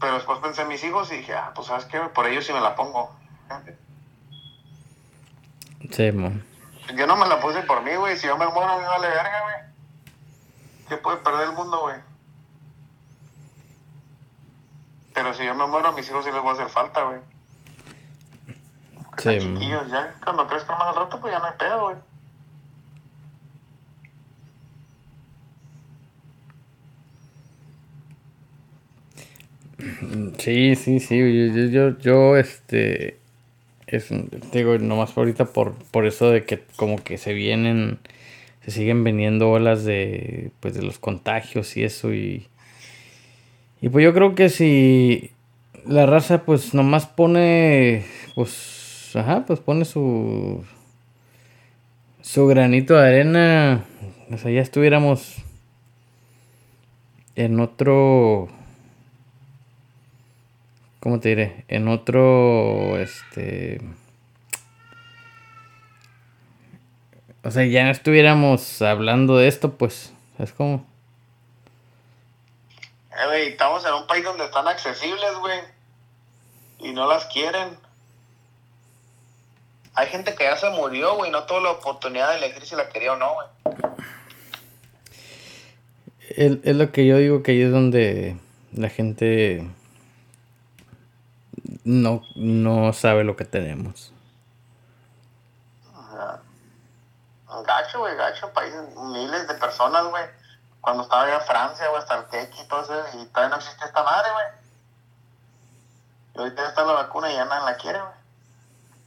Pero 0.00 0.14
después 0.14 0.38
pensé 0.38 0.62
en 0.62 0.68
mis 0.68 0.82
hijos 0.82 1.12
y 1.12 1.18
dije, 1.18 1.34
ah, 1.34 1.52
pues 1.54 1.66
sabes 1.66 1.84
qué, 1.84 2.00
por 2.00 2.26
ellos 2.26 2.46
sí 2.46 2.54
me 2.54 2.60
la 2.60 2.74
pongo. 2.74 3.14
Sí, 5.90 6.10
man. 6.12 6.42
Yo 6.96 7.06
no 7.06 7.16
me 7.16 7.28
la 7.28 7.38
puse 7.38 7.62
por 7.62 7.82
mí, 7.82 7.94
güey. 7.96 8.16
Si 8.16 8.26
yo 8.26 8.38
me 8.38 8.46
muero, 8.48 8.78
me 8.78 8.86
vale 8.86 9.08
verga, 9.08 9.42
güey. 9.42 9.69
¿Qué 10.90 10.96
puede 10.96 11.18
perder 11.18 11.50
el 11.50 11.54
mundo, 11.54 11.82
güey? 11.82 11.94
Pero 15.14 15.32
si 15.34 15.44
yo 15.44 15.54
me 15.54 15.64
muero, 15.68 15.88
a 15.88 15.92
mis 15.92 16.08
hijos 16.08 16.24
sí 16.24 16.32
les 16.32 16.44
va 16.44 16.50
a 16.50 16.52
hacer 16.54 16.68
falta, 16.68 17.04
güey. 17.04 17.20
Sí. 19.18 19.38
Chiquillos, 19.38 19.88
ya 19.88 20.16
cuando 20.24 20.48
crezcan 20.48 20.76
más 20.78 20.88
al 20.88 21.04
rato, 21.04 21.20
pues 21.20 21.32
ya 21.32 21.38
no 21.38 21.44
hay 21.44 21.52
pedo, 21.56 21.84
güey. 21.84 21.96
Sí, 30.38 30.74
sí, 30.74 30.98
sí, 30.98 31.18
yo, 31.54 31.68
yo, 31.68 31.98
yo, 31.98 32.36
este, 32.36 33.20
Es, 33.86 34.08
digo, 34.52 34.76
nomás 34.78 35.16
ahorita 35.16 35.46
por, 35.46 35.74
por 35.92 36.06
eso 36.06 36.30
de 36.30 36.44
que 36.44 36.64
como 36.76 37.02
que 37.02 37.16
se 37.16 37.32
vienen, 37.32 38.00
se 38.62 38.70
siguen 38.70 39.04
veniendo 39.04 39.50
olas 39.50 39.84
de, 39.84 40.50
pues, 40.60 40.74
de 40.74 40.82
los 40.82 40.98
contagios 40.98 41.76
y 41.76 41.84
eso 41.84 42.12
y... 42.12 42.46
Y 43.82 43.88
pues 43.88 44.04
yo 44.04 44.12
creo 44.12 44.34
que 44.34 44.50
si 44.50 45.30
la 45.86 46.04
raza 46.04 46.44
pues 46.44 46.74
nomás 46.74 47.06
pone, 47.06 48.04
pues, 48.34 49.12
ajá, 49.14 49.46
pues 49.46 49.60
pone 49.60 49.86
su, 49.86 50.62
su 52.20 52.46
granito 52.46 52.94
de 52.94 53.08
arena, 53.08 53.84
o 54.30 54.36
sea, 54.36 54.50
ya 54.50 54.60
estuviéramos 54.60 55.36
en 57.36 57.58
otro 57.58 58.50
¿cómo 61.00 61.18
te 61.18 61.30
diré? 61.30 61.64
En 61.68 61.88
otro, 61.88 62.98
este... 62.98 63.80
O 67.42 67.50
sea, 67.50 67.64
ya 67.64 67.84
no 67.84 67.90
estuviéramos 67.90 68.82
hablando 68.82 69.36
de 69.38 69.48
esto, 69.48 69.72
pues, 69.72 70.12
es 70.38 70.52
como... 70.52 70.86
Eh, 73.12 73.26
güey, 73.26 73.48
estamos 73.48 73.84
en 73.84 73.94
un 73.94 74.06
país 74.06 74.24
donde 74.24 74.44
están 74.44 74.68
accesibles, 74.68 75.34
güey. 75.40 75.58
Y 76.80 76.92
no 76.92 77.08
las 77.08 77.26
quieren. 77.26 77.76
Hay 79.94 80.06
gente 80.08 80.34
que 80.34 80.44
ya 80.44 80.56
se 80.56 80.70
murió, 80.70 81.16
güey, 81.16 81.30
no 81.30 81.44
tuvo 81.44 81.60
la 81.60 81.70
oportunidad 81.72 82.30
de 82.30 82.36
elegir 82.36 82.64
si 82.64 82.76
la 82.76 82.88
quería 82.88 83.12
o 83.12 83.16
no, 83.16 83.34
güey. 83.34 83.46
Es, 86.30 86.58
es 86.62 86.76
lo 86.76 86.92
que 86.92 87.06
yo 87.06 87.18
digo 87.18 87.42
que 87.42 87.52
ahí 87.52 87.62
es 87.62 87.72
donde 87.72 88.36
la 88.72 88.88
gente 88.88 89.66
no, 91.84 92.22
no 92.34 92.92
sabe 92.92 93.24
lo 93.24 93.36
que 93.36 93.44
tenemos. 93.44 94.12
Gacho, 97.62 98.00
güey, 98.00 98.16
gacho, 98.16 98.52
países, 98.52 98.80
miles 98.96 99.48
de 99.48 99.54
personas, 99.54 100.04
güey. 100.04 100.24
Cuando 100.80 101.02
estaba 101.02 101.32
en 101.32 101.40
Francia, 101.42 101.88
güey, 101.88 102.00
hasta 102.00 102.18
el 102.18 102.26
tequi 102.26 102.60
y 102.60 102.68
todo 102.68 102.82
eso, 102.82 103.18
y 103.18 103.26
todavía 103.26 103.50
no 103.50 103.56
existe 103.56 103.84
esta 103.84 104.02
madre, 104.02 104.28
güey. 104.32 104.46
Y 106.34 106.38
ahorita 106.38 106.62
ya 106.62 106.68
está 106.68 106.84
la 106.84 106.92
vacuna 106.92 107.30
y 107.30 107.34
ya 107.34 107.44
nadie 107.44 107.64
la 107.64 107.76
quiere, 107.76 107.98
güey. 107.98 108.12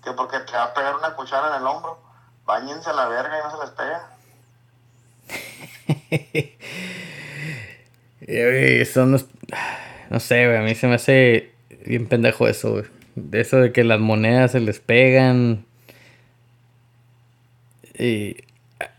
Que 0.03 0.11
porque 0.11 0.39
te 0.39 0.51
va 0.51 0.63
a 0.65 0.73
pegar 0.73 0.95
una 0.95 1.15
cuchara 1.15 1.55
en 1.55 1.61
el 1.61 1.67
hombro. 1.67 1.99
Báñense 2.45 2.89
a 2.89 2.93
la 2.93 3.07
verga 3.07 3.39
y 3.39 3.43
no 3.43 3.51
se 3.51 3.57
les 3.57 3.69
pega. 3.71 4.09
Eso 8.27 9.05
no, 9.05 9.17
no 10.09 10.19
sé, 10.19 10.45
güey, 10.45 10.57
a 10.57 10.61
mí 10.61 10.75
se 10.75 10.87
me 10.87 10.95
hace 10.95 11.53
bien 11.85 12.07
pendejo 12.07 12.47
eso, 12.47 12.71
güey. 12.71 12.85
De 13.15 13.41
eso 13.41 13.57
de 13.57 13.71
que 13.71 13.83
las 13.83 13.99
monedas 13.99 14.51
se 14.51 14.59
les 14.59 14.79
pegan. 14.79 15.65
Y 17.97 18.37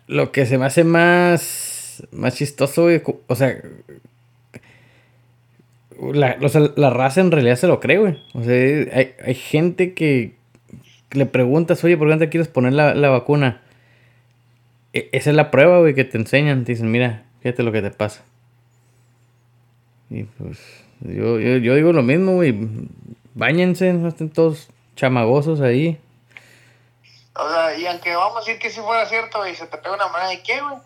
lo 0.06 0.32
que 0.32 0.46
se 0.46 0.58
me 0.58 0.66
hace 0.66 0.84
más, 0.84 2.06
más 2.12 2.36
chistoso, 2.36 2.84
güey, 2.84 3.02
o 3.26 3.34
sea, 3.34 3.60
la, 6.12 6.36
la 6.76 6.90
raza 6.90 7.20
en 7.20 7.30
realidad 7.30 7.56
se 7.56 7.66
lo 7.66 7.80
cree, 7.80 7.98
güey. 7.98 8.18
O 8.34 8.42
sea, 8.42 8.54
hay, 8.54 9.14
hay 9.24 9.34
gente 9.34 9.94
que 9.94 10.34
le 11.12 11.26
preguntas, 11.26 11.82
oye, 11.84 11.96
¿por 11.96 12.08
qué 12.08 12.14
no 12.14 12.18
te 12.18 12.28
quieres 12.28 12.48
poner 12.48 12.72
la, 12.72 12.94
la 12.94 13.08
vacuna? 13.08 13.62
E, 14.92 15.08
esa 15.12 15.30
es 15.30 15.36
la 15.36 15.50
prueba, 15.50 15.80
güey, 15.80 15.94
que 15.94 16.04
te 16.04 16.18
enseñan. 16.18 16.64
Te 16.64 16.72
dicen, 16.72 16.90
mira, 16.90 17.24
fíjate 17.40 17.62
lo 17.62 17.72
que 17.72 17.82
te 17.82 17.90
pasa. 17.90 18.24
Y 20.10 20.24
pues 20.24 20.60
yo, 21.00 21.40
yo, 21.40 21.56
yo 21.58 21.74
digo 21.74 21.92
lo 21.92 22.02
mismo, 22.02 22.34
güey. 22.34 22.54
Báñense, 23.34 23.92
no 23.92 24.08
estén 24.08 24.30
todos 24.30 24.68
chamagosos 24.96 25.60
ahí. 25.60 25.98
O 27.36 27.48
sea, 27.48 27.76
y 27.76 27.86
aunque 27.86 28.14
vamos 28.14 28.36
a 28.36 28.40
decir 28.40 28.58
que 28.58 28.70
si 28.70 28.80
fuera 28.80 29.06
cierto, 29.06 29.46
y 29.46 29.56
se 29.56 29.66
te 29.66 29.78
pega 29.78 29.94
una 29.96 30.08
moneda, 30.08 30.32
¿y 30.32 30.42
qué, 30.42 30.60
güey? 30.60 30.76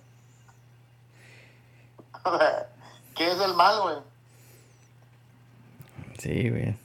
O 2.24 2.38
sea, 2.38 2.68
¿qué 3.14 3.30
es 3.30 3.40
el 3.40 3.54
mal, 3.54 3.80
güey? 3.82 3.96
Sí, 6.18 6.50
güey. 6.50 6.76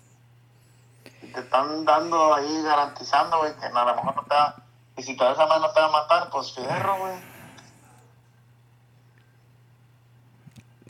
Te 1.33 1.39
están 1.39 1.85
dando 1.85 2.35
ahí, 2.35 2.61
garantizando, 2.63 3.39
güey, 3.39 3.55
que 3.55 3.65
a 3.65 3.69
lo 3.69 3.95
mejor 3.95 4.15
no 4.15 4.23
te 4.23 4.35
va... 4.35 4.55
Y 4.95 5.01
si 5.01 5.15
toda 5.15 5.33
esa 5.33 5.47
mano 5.47 5.67
no 5.67 5.73
te 5.73 5.79
va 5.79 5.87
a 5.87 5.91
matar, 5.91 6.29
pues 6.29 6.53
fierro, 6.53 6.97
güey. 6.99 7.15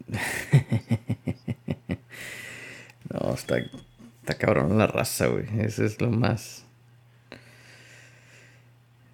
No, 3.14 3.32
está, 3.36 3.58
está 3.60 4.34
cabrón 4.40 4.76
la 4.76 4.88
raza, 4.88 5.28
güey. 5.28 5.46
Eso 5.62 5.84
es 5.84 6.02
lo 6.02 6.10
más. 6.10 6.63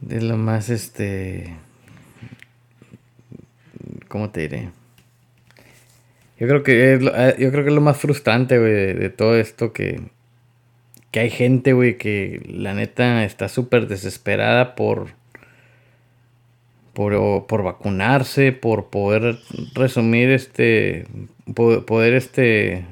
Es 0.07 0.23
lo 0.23 0.37
más, 0.37 0.69
este. 0.69 1.55
¿Cómo 4.07 4.29
te 4.29 4.41
diré? 4.41 4.69
Yo 6.39 6.47
creo 6.47 6.63
que 6.63 6.93
es 6.93 7.01
lo, 7.01 7.15
eh, 7.15 7.35
yo 7.37 7.51
creo 7.51 7.63
que 7.63 7.69
es 7.69 7.75
lo 7.75 7.81
más 7.81 7.97
frustrante, 7.97 8.57
güey, 8.57 8.93
de, 8.93 9.09
todo 9.09 9.35
esto 9.35 9.73
que. 9.73 10.01
Que 11.11 11.21
hay 11.21 11.29
gente, 11.31 11.73
güey, 11.73 11.97
que 11.97 12.41
la 12.47 12.73
neta 12.73 13.25
está 13.25 13.49
súper 13.49 13.87
desesperada 13.87 14.75
por, 14.75 15.09
por. 16.93 17.45
Por 17.47 17.63
vacunarse, 17.63 18.51
por 18.53 18.89
poder 18.89 19.37
resumir 19.73 20.29
este. 20.29 21.05
poder 21.53 22.13
este 22.13 22.85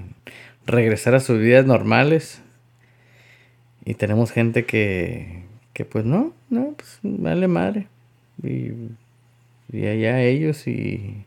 regresar 0.68 1.16
a 1.16 1.20
sus 1.20 1.40
vidas 1.40 1.66
normales. 1.66 2.42
Y 3.86 3.94
tenemos 3.94 4.32
gente 4.32 4.66
que, 4.66 5.47
que 5.78 5.86
pues 5.86 6.06
no, 6.06 6.34
no, 6.50 6.74
pues 6.76 6.98
vale 7.04 7.48
madre. 7.48 7.88
Y, 8.42 8.72
y 9.72 9.88
allá 9.88 10.22
ellos 10.22 10.66
y... 10.66 11.24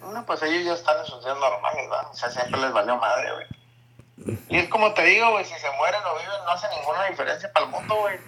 No, 0.00 0.24
pues 0.24 0.40
ellos 0.44 0.64
ya 0.64 0.74
están 0.74 1.00
en 1.00 1.06
sus 1.06 1.24
días 1.24 1.36
normales, 1.36 1.90
¿verdad? 1.90 2.06
O 2.12 2.14
sea, 2.14 2.30
siempre 2.30 2.60
les 2.60 2.72
valió 2.72 2.96
madre, 2.96 3.28
güey. 3.32 4.36
Y 4.50 4.58
es 4.58 4.68
como 4.68 4.94
te 4.94 5.02
digo, 5.02 5.32
güey, 5.32 5.44
si 5.44 5.54
se 5.54 5.68
mueren 5.72 6.00
o 6.04 6.16
viven, 6.16 6.44
no 6.44 6.50
hace 6.52 6.68
ninguna 6.78 7.06
diferencia 7.06 7.52
para 7.52 7.66
el 7.66 7.72
mundo, 7.72 7.96
güey. 7.96 8.20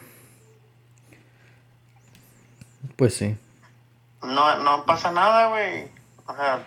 Pues 2.96 3.14
sí. 3.14 3.38
No, 4.24 4.56
no 4.56 4.84
pasa 4.86 5.12
nada, 5.12 5.50
güey. 5.50 5.88
O 6.26 6.34
sea, 6.34 6.66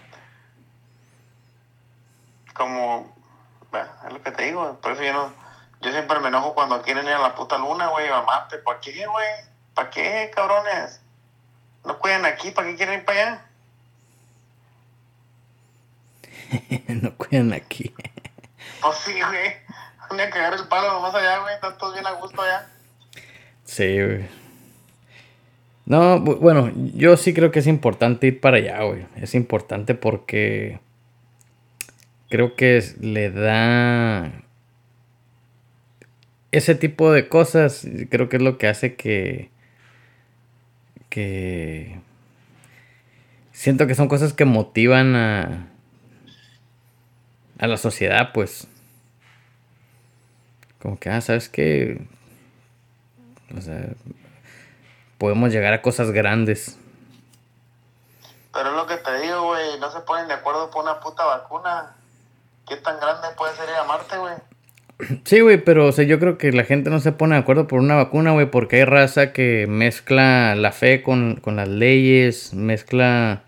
como 2.54 3.14
bueno, 3.70 3.90
es 4.08 4.14
lo 4.14 4.24
que 4.24 4.32
te 4.32 4.44
digo, 4.46 4.80
por 4.82 4.94
eso 4.94 5.04
yo 5.04 5.12
no, 5.12 5.41
yo 5.82 5.91
siempre 5.91 6.20
me 6.20 6.28
enojo 6.28 6.54
cuando 6.54 6.82
quieren 6.82 7.06
ir 7.06 7.13
a 7.13 7.20
la 7.20 7.36
puta 7.36 7.58
luna, 7.58 7.88
güey, 7.88 8.08
a 8.08 8.22
Marte. 8.22 8.60
¿Para 8.60 8.80
qué, 8.80 9.06
güey? 9.06 9.28
¿Para 9.74 9.89
qué, 9.89 10.32
cabrones? 10.34 11.02
¿No 11.86 11.98
cuidan 11.98 12.26
aquí? 12.26 12.52
¿Para 12.52 12.67
qué 12.67 12.76
quieren 12.76 13.00
ir 13.00 13.06
para 13.06 13.22
allá? 13.22 13.46
no 17.02 17.15
cuidan 17.15 17.54
aquí. 17.54 17.94
pues 18.82 18.98
sí, 18.98 19.13
güey. 19.13 19.56
Un 20.12 20.17
que 20.17 20.30
cagar 20.30 20.54
el 20.54 20.67
palo 20.67 20.94
nomás 20.94 21.15
allá, 21.15 21.39
güey. 21.39 21.56
Están 21.56 21.78
todos 21.78 21.94
bien 21.94 22.06
a 22.06 22.12
gusto 22.12 22.41
allá. 22.41 22.67
Sí, 23.63 23.96
güey. 23.96 24.30
No, 25.86 26.20
bueno, 26.20 26.72
yo 26.94 27.17
sí 27.17 27.34
creo 27.34 27.52
que 27.52 27.60
es 27.60 27.67
importante 27.67 28.28
ir 28.28 28.39
para 28.39 28.58
allá, 28.58 28.84
güey. 28.84 29.08
Es 29.15 29.34
importante 29.34 29.96
porque 29.96 30.80
creo 32.30 32.56
que 32.56 32.84
le 33.00 33.32
da 33.32 34.32
ese 36.52 36.76
tipo 36.76 37.12
de 37.12 37.30
cosas, 37.30 37.88
creo 38.10 38.30
que 38.30 38.38
es 38.38 38.42
lo 38.42 38.58
que 38.58 38.68
hace 38.68 38.96
que 38.96 39.50
que 41.10 42.00
siento 43.52 43.88
que 43.88 43.96
son 43.96 44.08
cosas 44.08 44.34
que 44.34 44.46
motivan 44.46 45.16
a 45.16 45.68
a 47.60 47.68
la 47.68 47.78
sociedad, 47.78 48.32
pues 48.34 48.68
como 50.82 51.00
que 51.00 51.10
ah, 51.10 51.22
sabes 51.22 51.48
que 51.48 52.02
o 53.58 53.62
sea, 53.62 53.90
podemos 55.18 55.52
llegar 55.52 55.74
a 55.74 55.82
cosas 55.82 56.12
grandes. 56.12 56.78
Pero 58.54 58.70
es 58.70 58.76
lo 58.76 58.88
que 58.88 58.98
te 58.98 59.22
digo, 59.22 59.44
güey, 59.44 59.80
no 59.80 59.92
se 59.92 60.02
ponen 60.02 60.28
de 60.28 60.34
acuerdo 60.34 60.70
por 60.72 60.84
una 60.84 61.00
puta 61.00 61.24
vacuna. 61.24 61.96
¿Qué 62.68 62.78
tan 62.78 63.00
grande 63.00 63.30
puede 63.38 63.56
ser 63.56 63.70
ir 63.70 63.76
a 63.76 63.84
Marte, 63.84 64.18
güey? 64.18 64.36
Sí, 65.26 65.40
güey, 65.42 65.64
pero 65.64 65.88
o 65.88 65.92
sea, 65.92 66.06
yo 66.06 66.20
creo 66.20 66.38
que 66.38 66.52
la 66.52 66.64
gente 66.64 66.90
no 66.90 67.00
se 67.00 67.12
pone 67.12 67.36
de 67.36 67.42
acuerdo 67.42 67.68
por 67.68 67.80
una 67.80 67.96
vacuna, 67.96 68.32
güey, 68.32 68.50
porque 68.50 68.78
hay 68.78 68.86
raza 68.86 69.34
que 69.34 69.68
mezcla 69.68 70.56
la 70.56 70.72
fe 70.72 71.02
con, 71.02 71.42
las 71.46 71.68
leyes, 71.68 72.54
mezcla, 72.54 73.44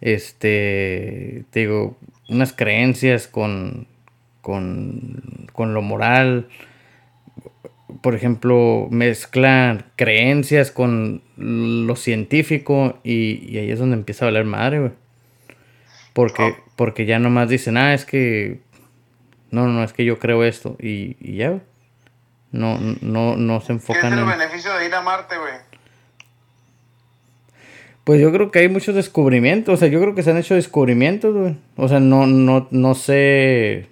este, 0.00 1.44
te 1.50 1.60
digo, 1.60 1.96
unas 2.28 2.52
creencias 2.52 3.26
con, 3.26 3.86
con, 4.40 5.48
con 5.52 5.74
lo 5.74 5.82
moral. 5.82 6.48
Por 8.02 8.14
ejemplo, 8.14 8.88
mezcla 8.90 9.86
creencias 9.96 10.70
con 10.70 11.22
lo 11.36 11.96
científico 11.96 12.98
y, 13.02 13.44
y 13.48 13.58
ahí 13.58 13.70
es 13.70 13.78
donde 13.78 13.96
empieza 13.96 14.24
a 14.24 14.28
valer 14.28 14.44
madre, 14.44 14.78
güey. 14.78 14.92
Porque, 16.12 16.54
porque 16.76 17.06
ya 17.06 17.18
nomás 17.18 17.48
dicen, 17.48 17.76
ah, 17.76 17.94
es 17.94 18.04
que. 18.04 18.60
No, 19.50 19.66
no, 19.66 19.82
es 19.82 19.92
que 19.92 20.04
yo 20.04 20.18
creo 20.18 20.44
esto. 20.44 20.76
Y, 20.78 21.16
y 21.20 21.36
ya. 21.36 21.60
No, 22.52 22.78
no, 23.00 23.36
no 23.36 23.60
se 23.60 23.72
enfocan 23.72 24.02
¿Qué 24.02 24.06
es 24.08 24.12
el 24.12 24.18
en... 24.20 24.28
beneficio 24.28 24.74
de 24.74 24.86
ir 24.86 24.94
a 24.94 25.00
Marte, 25.02 25.36
güey? 25.38 25.54
Pues 28.04 28.20
yo 28.20 28.32
creo 28.32 28.50
que 28.50 28.60
hay 28.60 28.68
muchos 28.68 28.94
descubrimientos, 28.94 29.74
o 29.74 29.76
sea, 29.76 29.88
yo 29.88 30.00
creo 30.00 30.14
que 30.14 30.22
se 30.22 30.30
han 30.30 30.38
hecho 30.38 30.54
descubrimientos, 30.54 31.34
güey. 31.34 31.56
O 31.76 31.86
sea, 31.86 32.00
no, 32.00 32.26
no, 32.26 32.66
no 32.70 32.94
sé, 32.94 33.86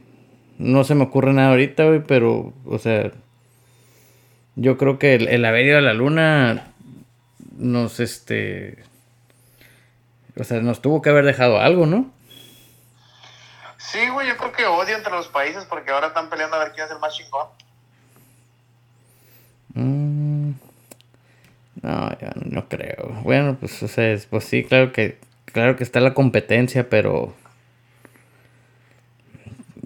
no 0.58 0.82
se 0.82 0.94
me 0.94 1.04
ocurre 1.04 1.32
nada 1.32 1.50
ahorita, 1.50 1.84
güey, 1.84 2.02
pero, 2.04 2.52
o 2.64 2.78
sea, 2.78 3.12
yo 4.56 4.76
creo 4.76 4.98
que 4.98 5.14
el, 5.14 5.28
el 5.28 5.44
haber 5.44 5.66
ido 5.66 5.78
a 5.78 5.82
la 5.82 5.94
luna 5.94 6.72
nos, 7.58 8.00
este, 8.00 8.78
o 10.36 10.42
sea, 10.42 10.60
nos 10.62 10.80
tuvo 10.82 11.02
que 11.02 11.10
haber 11.10 11.24
dejado 11.24 11.60
algo, 11.60 11.86
¿no? 11.86 12.10
Sí, 13.78 14.08
güey, 14.10 14.26
yo 14.28 14.36
creo 14.36 14.52
que 14.52 14.66
odio 14.66 14.96
entre 14.96 15.12
los 15.12 15.28
países 15.28 15.64
porque 15.64 15.90
ahora 15.92 16.08
están 16.08 16.28
peleando 16.28 16.56
a 16.56 16.60
ver 16.60 16.72
quién 16.72 16.84
es 16.86 16.92
el 16.92 16.98
más 16.98 17.14
chingón. 17.14 17.46
Mm, 19.74 20.50
no, 21.82 22.18
yo 22.18 22.28
no 22.44 22.68
creo. 22.68 23.08
Bueno, 23.22 23.56
pues, 23.58 23.82
o 23.82 23.88
sea, 23.88 24.10
es- 24.12 24.26
pues 24.26 24.44
sí, 24.44 24.64
claro 24.64 24.92
que, 24.92 25.20
claro 25.46 25.76
que 25.76 25.84
está 25.84 26.00
la 26.00 26.12
competencia, 26.14 26.88
pero, 26.90 27.34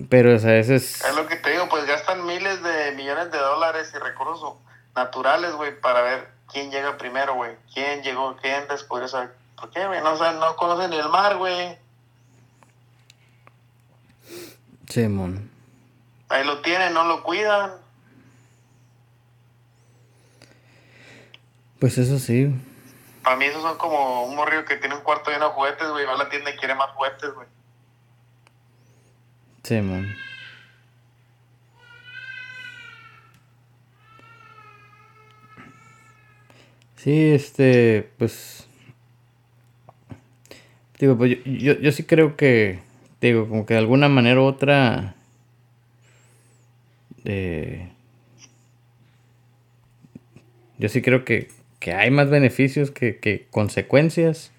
pero, 0.09 0.35
o 0.35 0.39
sea, 0.39 0.57
es, 0.57 0.71
Es 0.71 1.15
lo 1.15 1.27
que 1.27 1.37
te 1.37 1.51
digo, 1.51 1.69
pues 1.69 1.85
gastan 1.87 2.25
miles 2.27 2.63
de 2.63 2.93
millones 2.93 3.31
de 3.31 3.39
dólares 3.39 3.93
y 3.95 3.99
recursos 3.99 4.55
naturales, 4.95 5.53
güey, 5.53 5.79
para 5.81 6.03
ver 6.03 6.29
quién 6.51 6.71
llega 6.71 6.97
primero, 6.97 7.35
güey. 7.35 7.53
¿Quién 7.75 8.03
llegó? 8.03 8.37
¿Quién 8.37 8.67
descubrió 8.69 9.07
eso? 9.07 9.27
¿Por 9.57 9.71
qué, 9.71 9.87
güey? 9.87 10.01
No, 10.03 10.13
o 10.13 10.17
sea, 10.17 10.33
no 10.33 10.57
conocen 10.57 10.91
ni 10.91 10.97
el 10.99 11.09
mar, 11.09 11.37
güey. 11.37 11.77
Simón. 14.93 15.51
Ahí 16.29 16.45
lo 16.45 16.61
tienen, 16.61 16.93
no 16.93 17.05
lo 17.05 17.23
cuidan. 17.23 17.73
Pues 21.79 21.97
eso 21.97 22.19
sí. 22.19 22.55
Para 23.23 23.37
mí 23.37 23.47
esos 23.47 23.63
son 23.63 23.79
como 23.79 24.27
un 24.27 24.37
morrillo 24.37 24.67
que 24.67 24.77
tiene 24.77 24.95
un 24.95 25.01
cuarto 25.01 25.31
lleno 25.31 25.49
de 25.49 25.55
juguetes, 25.55 25.89
güey. 25.89 26.05
Va 26.05 26.13
a 26.13 26.19
la 26.19 26.29
tienda 26.29 26.51
y 26.51 26.57
quiere 26.57 26.75
más 26.75 26.91
juguetes, 26.91 27.33
güey. 27.33 27.49
Simón. 29.63 30.15
Sí, 36.97 37.33
este, 37.33 38.13
pues. 38.19 38.67
Digo, 40.99 41.17
pues 41.17 41.31
yo, 41.31 41.37
yo, 41.45 41.73
yo 41.81 41.93
sí 41.93 42.05
creo 42.05 42.37
que. 42.37 42.92
Digo, 43.23 43.49
como 43.49 43.65
que 43.67 43.75
de 43.75 43.81
alguna 43.81 44.09
manera 44.09 44.41
u 44.41 44.45
otra. 44.45 45.15
eh, 47.25 47.89
yo 50.79 50.89
sí 50.89 51.03
creo 51.03 51.25
que, 51.25 51.49
que 51.79 51.95
hay 51.95 52.11
más 52.11 52.31
beneficios 52.31 52.91
que, 52.91 53.21
que 53.21 53.47
consecuencias. 53.53 54.51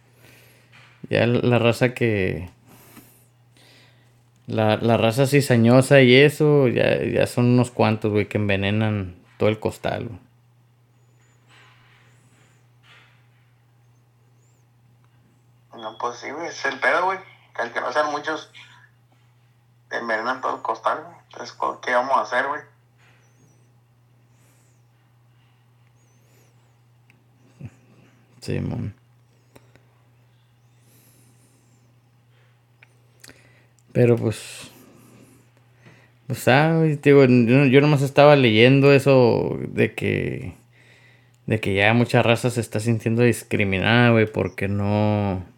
Ya 1.10 1.28
la, 1.28 1.60
raza 1.60 1.94
que. 1.94 2.50
La, 4.48 4.78
la 4.78 4.96
raza 4.96 5.28
cizañosa 5.28 6.02
y 6.02 6.16
eso, 6.16 6.70
ya, 6.70 7.04
ya 7.04 7.28
son 7.28 7.46
unos 7.48 7.70
cuantos, 7.70 8.14
güey, 8.14 8.30
que 8.30 8.38
envenenan 8.38 9.16
todo 9.38 9.50
el 9.50 9.60
costal. 9.60 10.10
No, 15.76 15.98
pues 15.98 16.16
sí. 16.20 16.28
Es 16.48 16.64
el 16.64 16.80
pedo, 16.80 17.06
güey. 17.08 17.33
Al 17.64 17.72
que 17.72 17.80
no 17.80 17.94
sean 17.94 18.12
muchos, 18.12 18.52
envenenan 19.90 20.42
todo 20.42 20.58
el 20.58 20.62
costal, 20.62 21.02
güey. 21.02 21.16
Entonces, 21.32 21.56
¿qué 21.82 21.94
vamos 21.94 22.18
a 22.18 22.22
hacer, 22.22 22.46
güey? 22.46 22.62
Simón. 28.42 28.94
Pero 33.94 34.18
pues. 34.18 34.70
Pues 36.28 36.46
ah, 36.50 36.82
digo, 36.82 37.24
yo, 37.24 37.66
yo 37.66 37.80
nomás 37.80 38.02
estaba 38.02 38.36
leyendo 38.36 38.92
eso 38.92 39.58
de 39.70 39.96
que. 39.96 40.56
De 41.46 41.62
que 41.62 41.76
ya 41.76 41.94
mucha 41.94 42.24
raza 42.24 42.50
se 42.50 42.60
está 42.60 42.82
sintiendo 42.82 43.22
discriminada, 43.22 44.10
güey, 44.10 44.30
porque 44.30 44.68
no. 44.68 45.53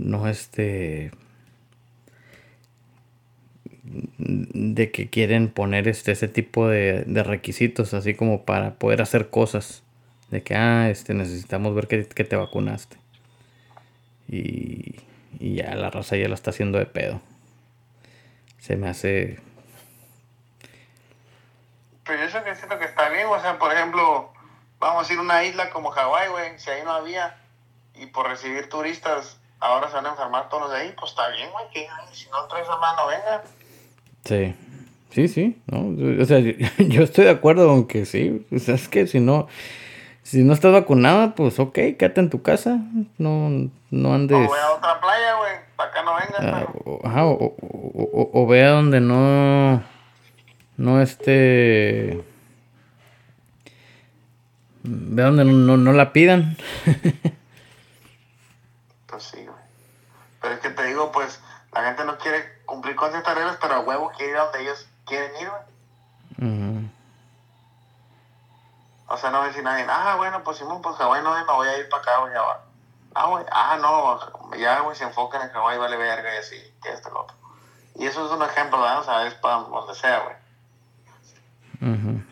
No 0.00 0.28
este. 0.28 1.10
De 3.84 4.90
que 4.92 5.10
quieren 5.10 5.48
poner 5.50 5.88
este, 5.88 6.12
ese 6.12 6.28
tipo 6.28 6.68
de, 6.68 7.04
de 7.06 7.22
requisitos, 7.22 7.92
así 7.92 8.14
como 8.14 8.44
para 8.44 8.74
poder 8.74 9.02
hacer 9.02 9.28
cosas. 9.28 9.82
De 10.30 10.42
que, 10.42 10.54
ah, 10.54 10.88
este, 10.88 11.12
necesitamos 11.12 11.74
ver 11.74 11.86
que, 11.86 12.06
que 12.06 12.24
te 12.24 12.36
vacunaste. 12.36 12.96
Y, 14.28 15.00
y 15.38 15.56
ya 15.56 15.74
la 15.74 15.90
raza 15.90 16.16
ya 16.16 16.28
la 16.28 16.34
está 16.34 16.50
haciendo 16.50 16.78
de 16.78 16.86
pedo. 16.86 17.20
Se 18.58 18.76
me 18.76 18.88
hace... 18.88 19.40
Pero 22.04 22.20
yo 22.20 22.28
eso 22.28 22.44
que 22.44 22.54
siento 22.54 22.78
que 22.78 22.84
está 22.84 23.08
bien, 23.08 23.26
o 23.26 23.40
sea, 23.40 23.58
por 23.58 23.72
ejemplo, 23.72 24.32
vamos 24.78 25.08
a 25.08 25.12
ir 25.12 25.18
a 25.18 25.22
una 25.22 25.44
isla 25.44 25.70
como 25.70 25.90
Hawái, 25.90 26.28
güey, 26.28 26.58
si 26.58 26.70
ahí 26.70 26.82
no 26.84 26.92
había, 26.92 27.36
y 27.94 28.06
por 28.06 28.28
recibir 28.28 28.68
turistas, 28.68 29.39
ahora 29.60 29.88
se 29.88 29.94
van 29.94 30.06
a 30.06 30.10
enfermar 30.10 30.48
todos 30.48 30.64
los 30.64 30.72
de 30.72 30.78
ahí, 30.78 30.94
pues 30.98 31.12
está 31.12 31.28
bien, 31.28 31.50
güey, 31.52 31.64
que 31.72 31.80
ay, 31.88 32.06
si 32.12 32.28
no 32.30 32.44
traes 32.46 32.68
a 32.68 32.76
mano, 32.78 33.02
venga. 33.06 33.42
Sí. 34.24 34.54
Sí, 35.10 35.26
sí, 35.28 35.60
¿no? 35.66 36.22
O 36.22 36.24
sea, 36.24 36.38
yo, 36.78 37.02
estoy 37.02 37.24
de 37.24 37.30
acuerdo 37.30 37.66
con 37.68 37.86
que 37.88 38.06
sí. 38.06 38.46
O 38.54 38.58
sea, 38.58 38.74
es 38.74 38.88
que 38.88 39.06
si 39.06 39.20
no... 39.20 39.48
Si 40.22 40.44
no 40.44 40.52
estás 40.52 40.72
vacunada, 40.72 41.34
pues 41.34 41.58
ok, 41.58 41.72
quédate 41.98 42.20
en 42.20 42.30
tu 42.30 42.40
casa. 42.42 42.78
No, 43.18 43.50
no 43.90 44.14
andes... 44.14 44.36
O 44.38 44.46
voy 44.48 44.58
a 44.60 44.70
otra 44.74 45.00
playa, 45.00 45.34
güey, 45.38 45.52
para 45.74 45.90
acá 45.90 46.02
no 46.04 46.14
vengas, 46.14 46.40
Ah, 46.40 46.72
o, 46.84 47.00
ajá, 47.04 47.24
o, 47.24 47.32
o- 47.32 47.56
o- 47.60 48.10
o- 48.22 48.30
o 48.42 48.46
ve 48.46 48.62
a 48.64 48.70
donde 48.70 49.00
no. 49.00 49.82
No 50.76 51.02
este. 51.02 52.22
Ve 54.84 55.22
a 55.22 55.26
donde 55.26 55.44
no, 55.46 55.52
no, 55.52 55.76
no 55.76 55.92
la 55.92 56.12
pidan. 56.12 56.56
Pues 59.20 59.32
sí, 59.32 59.44
güey. 59.44 59.62
Pero 60.40 60.54
es 60.54 60.60
que 60.60 60.70
te 60.70 60.82
digo, 60.84 61.12
pues, 61.12 61.40
la 61.72 61.82
gente 61.82 62.06
no 62.06 62.16
quiere 62.16 62.62
cumplir 62.64 62.96
con 62.96 63.10
ciertas 63.10 63.34
reglas, 63.34 63.58
pero 63.60 63.74
a 63.74 63.80
huevo 63.80 64.10
quiere 64.16 64.32
ir 64.32 64.38
a 64.38 64.44
donde 64.44 64.62
ellos 64.62 64.88
quieren 65.04 65.36
ir, 65.36 65.50
güey. 65.50 66.90
O 69.08 69.16
sea, 69.18 69.30
no 69.30 69.38
va 69.40 69.44
a 69.44 69.48
decir 69.48 69.62
nadie, 69.62 69.84
ah, 69.90 70.14
bueno, 70.16 70.42
pues 70.42 70.56
Simón, 70.56 70.80
pues 70.80 70.96
Hawái 70.96 71.22
no, 71.22 71.34
me 71.34 71.44
voy 71.52 71.68
a 71.68 71.76
ir 71.76 71.88
para 71.90 72.02
acá, 72.02 72.18
güey, 72.20 72.32
ya 72.32 72.40
va. 72.40 72.64
Ah, 73.14 73.26
güey, 73.26 73.44
ah, 73.50 73.76
no, 73.78 74.56
ya, 74.56 74.80
güey, 74.80 74.96
se 74.96 75.04
enfocan 75.04 75.42
en 75.42 75.52
Hawái, 75.52 75.76
vale 75.76 75.98
verga 75.98 76.34
y 76.34 76.38
así, 76.38 76.74
que 76.82 76.90
esto, 76.90 77.10
lo 77.10 77.24
otro. 77.24 77.36
Y 77.96 78.06
eso 78.06 78.24
es 78.24 78.32
un 78.32 78.42
ejemplo, 78.42 78.80
¿verdad? 78.80 79.00
O 79.00 79.04
sea, 79.04 79.26
es 79.26 79.34
para 79.34 79.56
donde 79.56 79.94
sea, 79.96 80.20
güey. 80.20 81.92
Ujú. 81.92 82.22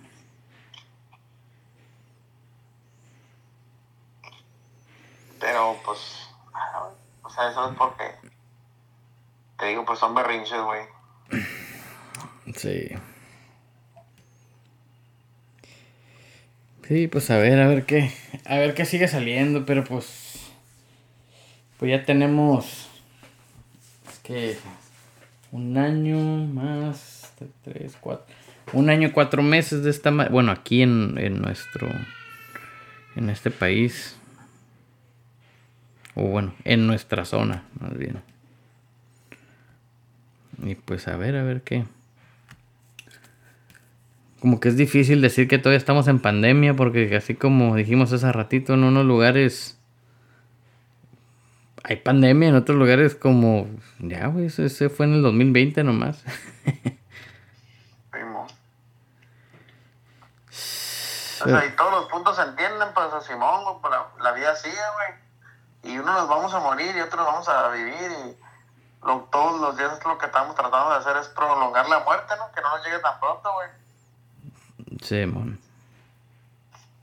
Pero, 5.40 5.76
pues, 5.84 6.27
eso 7.46 7.70
es 7.70 7.76
porque, 7.76 8.04
te 9.58 9.66
digo, 9.66 9.84
pues 9.84 9.98
son 9.98 10.14
berrinches, 10.14 10.60
güey. 10.60 10.82
Sí. 12.56 12.90
Sí, 16.88 17.06
pues 17.06 17.30
a 17.30 17.36
ver, 17.36 17.60
a 17.60 17.68
ver 17.68 17.84
qué. 17.84 18.10
A 18.46 18.56
ver 18.56 18.74
qué 18.74 18.86
sigue 18.86 19.08
saliendo, 19.08 19.66
pero 19.66 19.84
pues. 19.84 20.50
Pues 21.78 21.90
ya 21.90 22.04
tenemos. 22.04 22.88
que 24.22 24.56
Un 25.52 25.76
año 25.76 26.18
más. 26.18 27.30
Tres, 27.62 27.96
cuatro. 28.00 28.34
Un 28.72 28.88
año, 28.90 29.12
cuatro 29.12 29.42
meses 29.42 29.84
de 29.84 29.90
esta. 29.90 30.10
Bueno, 30.10 30.50
aquí 30.50 30.80
en, 30.80 31.18
en 31.18 31.42
nuestro. 31.42 31.88
En 33.16 33.28
este 33.28 33.50
país. 33.50 34.16
O 36.18 36.24
bueno, 36.24 36.52
en 36.64 36.88
nuestra 36.88 37.24
zona, 37.24 37.62
más 37.78 37.96
bien. 37.96 38.20
Y 40.64 40.74
pues 40.74 41.06
a 41.06 41.16
ver, 41.16 41.36
a 41.36 41.44
ver 41.44 41.62
qué. 41.62 41.84
Como 44.40 44.58
que 44.58 44.68
es 44.68 44.76
difícil 44.76 45.20
decir 45.20 45.46
que 45.46 45.58
todavía 45.58 45.78
estamos 45.78 46.08
en 46.08 46.18
pandemia 46.18 46.74
porque 46.74 47.14
así 47.16 47.36
como 47.36 47.76
dijimos 47.76 48.12
hace 48.12 48.30
ratito 48.32 48.74
en 48.74 48.82
unos 48.82 49.04
lugares 49.04 49.78
hay 51.84 51.96
pandemia, 51.96 52.48
en 52.48 52.56
otros 52.56 52.76
lugares 52.76 53.14
como 53.14 53.68
ya 54.00 54.26
güey, 54.26 54.46
ese, 54.46 54.88
fue 54.88 55.06
en 55.06 55.14
el 55.14 55.22
2020 55.22 55.84
nomás. 55.84 56.24
O 61.40 61.48
sea, 61.48 61.64
y 61.64 61.70
todos 61.76 61.92
los 61.92 62.06
puntos 62.06 62.34
se 62.34 62.42
entienden, 62.42 62.88
pues, 62.92 63.12
a 63.12 63.20
Simón, 63.20 63.62
güey, 63.62 63.92
la, 63.92 64.08
la 64.24 64.32
vida 64.32 64.56
sigue, 64.56 64.74
güey. 64.74 65.27
Y 65.82 65.96
unos 65.98 66.14
nos 66.14 66.28
vamos 66.28 66.52
a 66.54 66.60
morir 66.60 66.94
y 66.96 67.00
otros 67.00 67.24
vamos 67.24 67.48
a 67.48 67.68
vivir 67.68 68.10
y 68.10 68.36
lo- 69.06 69.28
todos 69.30 69.60
los 69.60 69.76
días 69.76 69.98
lo 70.04 70.18
que 70.18 70.26
estamos 70.26 70.54
tratando 70.56 70.90
de 70.90 70.96
hacer 70.96 71.16
es 71.18 71.28
prolongar 71.28 71.88
la 71.88 72.00
muerte, 72.00 72.34
¿no? 72.36 72.50
Que 72.52 72.60
no 72.60 72.76
nos 72.76 72.84
llegue 72.84 72.98
tan 72.98 73.18
pronto, 73.20 73.52
güey. 73.52 73.68
Sí, 75.02 75.24
mon. 75.26 75.60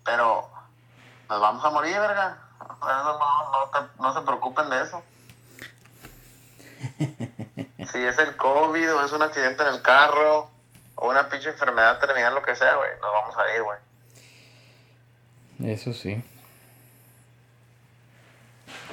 Pero 0.04 0.50
nos 1.30 1.42
vamos 1.42 1.64
a 1.66 1.70
morir, 1.72 1.98
verga. 2.00 2.38
No, 2.82 3.14
no, 3.20 3.70
te- 3.72 4.02
no 4.02 4.14
se 4.14 4.22
preocupen 4.22 4.70
de 4.70 4.82
eso. 4.82 5.04
Si 7.92 8.04
es 8.04 8.18
el 8.18 8.36
COVID 8.36 8.94
o 8.96 9.06
es 9.06 9.12
un 9.14 9.22
accidente 9.22 9.62
en 9.64 9.70
el 9.76 9.82
carro 9.82 10.50
o 10.96 11.08
una 11.10 11.30
pinche 11.30 11.50
enfermedad 11.50 12.00
terminal, 12.00 12.34
lo 12.34 12.42
que 12.42 12.56
sea, 12.56 12.76
güey, 12.76 12.90
nos 13.00 13.12
vamos 13.14 13.36
a 13.38 13.56
ir, 13.56 13.62
güey. 13.64 13.80
Eso 15.72 15.94
sí. 15.94 16.22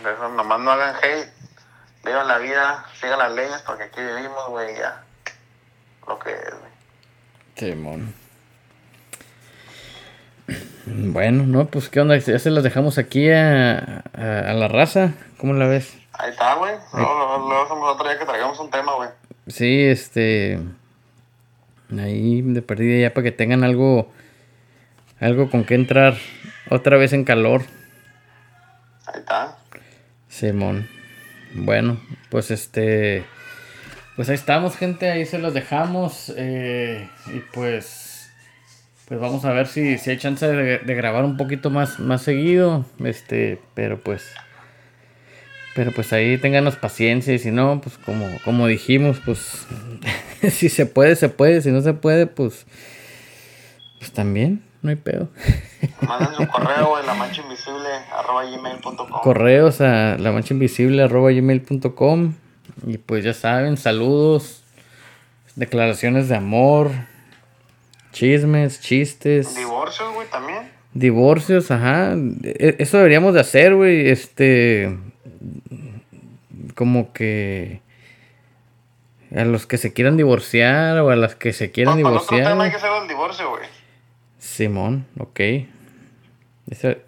Por 0.00 0.12
eso 0.12 0.28
nomás 0.28 0.60
no 0.60 0.70
hagan 0.70 0.94
hate. 0.96 1.30
Vivan 2.04 2.26
la 2.26 2.38
vida, 2.38 2.84
sigan 3.00 3.18
las 3.18 3.32
leyes 3.32 3.62
porque 3.66 3.84
aquí 3.84 4.00
vivimos, 4.00 4.48
güey, 4.48 4.76
ya. 4.76 5.02
Lo 6.08 6.18
que 6.18 6.30
es, 6.30 6.50
güey. 6.50 6.72
Simón. 7.56 8.14
Bueno, 10.86 11.44
no, 11.44 11.66
pues 11.66 11.88
qué 11.88 12.00
onda, 12.00 12.16
ya 12.16 12.38
se 12.38 12.50
las 12.50 12.64
dejamos 12.64 12.98
aquí 12.98 13.30
a, 13.30 14.02
a, 14.12 14.50
a 14.50 14.52
la 14.52 14.66
raza. 14.66 15.12
¿Cómo 15.38 15.52
la 15.52 15.66
ves? 15.66 15.96
Ahí 16.12 16.30
está, 16.30 16.54
güey. 16.54 16.74
Luego, 16.92 17.14
luego, 17.14 17.48
luego 17.48 17.64
hacemos 17.64 17.94
otro 17.94 18.08
día 18.08 18.18
que 18.18 18.26
traigamos 18.26 18.58
un 18.58 18.70
tema, 18.70 18.94
güey. 18.94 19.08
Sí, 19.46 19.84
este. 19.84 20.58
Ahí 21.96 22.42
de 22.42 22.62
perdida 22.62 23.00
ya 23.00 23.14
para 23.14 23.24
que 23.24 23.32
tengan 23.32 23.62
algo. 23.64 24.10
Algo 25.20 25.50
con 25.50 25.64
que 25.64 25.76
entrar 25.76 26.16
otra 26.68 26.96
vez 26.96 27.12
en 27.12 27.24
calor. 27.24 27.62
Ahí 29.06 29.20
está. 29.20 29.56
Simón. 30.32 30.88
Bueno, 31.54 32.00
pues 32.30 32.50
este. 32.50 33.24
Pues 34.16 34.28
ahí 34.30 34.34
estamos, 34.34 34.76
gente. 34.76 35.10
Ahí 35.10 35.26
se 35.26 35.38
los 35.38 35.52
dejamos. 35.52 36.32
eh, 36.36 37.08
y 37.26 37.40
pues. 37.52 38.30
Pues 39.06 39.20
vamos 39.20 39.44
a 39.44 39.52
ver 39.52 39.66
si, 39.66 39.98
si 39.98 40.10
hay 40.10 40.16
chance 40.16 40.46
de, 40.46 40.94
grabar 40.94 41.24
un 41.24 41.36
poquito 41.36 41.68
más, 41.68 42.00
más 42.00 42.22
seguido. 42.22 42.86
Este, 43.04 43.60
pero 43.74 44.00
pues. 44.00 44.26
Pero 45.74 45.92
pues 45.92 46.12
ahí 46.14 46.38
ténganos 46.38 46.76
paciencia. 46.76 47.34
Y 47.34 47.38
si 47.38 47.50
no, 47.50 47.82
pues 47.82 47.98
como, 47.98 48.26
como 48.42 48.66
dijimos, 48.66 49.20
pues. 49.22 49.66
si 50.50 50.70
se 50.70 50.86
puede, 50.86 51.14
se 51.14 51.28
puede. 51.28 51.60
Si 51.60 51.70
no 51.70 51.82
se 51.82 51.92
puede, 51.92 52.26
pues. 52.26 52.64
Pues 53.98 54.12
también, 54.12 54.62
no 54.82 54.90
hay 54.90 54.96
pedo. 54.96 55.28
Manden 56.06 56.34
su 56.34 56.46
correo, 56.48 56.88
güey, 56.90 57.06
la 57.06 57.14
mancha 57.14 57.40
invisible, 57.42 57.88
arroba 58.12 58.44
gmail.com. 58.44 59.08
correos 59.22 59.80
a 59.80 60.16
la 60.18 60.32
mancha 60.32 60.54
invisible 60.54 61.06
gmail.com 61.06 62.34
y 62.86 62.98
pues 62.98 63.24
ya 63.24 63.32
saben, 63.34 63.76
saludos, 63.76 64.62
declaraciones 65.56 66.28
de 66.28 66.36
amor, 66.36 66.90
chismes, 68.12 68.80
chistes, 68.80 69.54
Divorcios, 69.56 70.12
güey, 70.14 70.28
también. 70.28 70.70
divorcios, 70.94 71.70
ajá, 71.70 72.14
E- 72.42 72.76
eso 72.78 72.96
deberíamos 72.98 73.34
de 73.34 73.40
hacer, 73.40 73.74
güey, 73.74 74.08
este, 74.10 74.96
como 76.74 77.12
que 77.12 77.80
a 79.34 79.44
los 79.44 79.66
que 79.66 79.78
se 79.78 79.92
quieran 79.92 80.16
divorciar 80.16 80.98
o 80.98 81.10
a 81.10 81.16
las 81.16 81.34
que 81.34 81.52
se 81.52 81.70
quieran 81.70 81.94
otro 81.98 82.08
divorciar. 82.10 82.44
tema 82.48 82.64
hay 82.64 82.70
que 82.70 82.76
hacer 82.76 82.90
el 83.02 83.08
divorcio, 83.08 83.48
güey. 83.50 83.62
Simón, 84.52 85.06
ok. 85.18 85.40
Ese- 86.70 87.02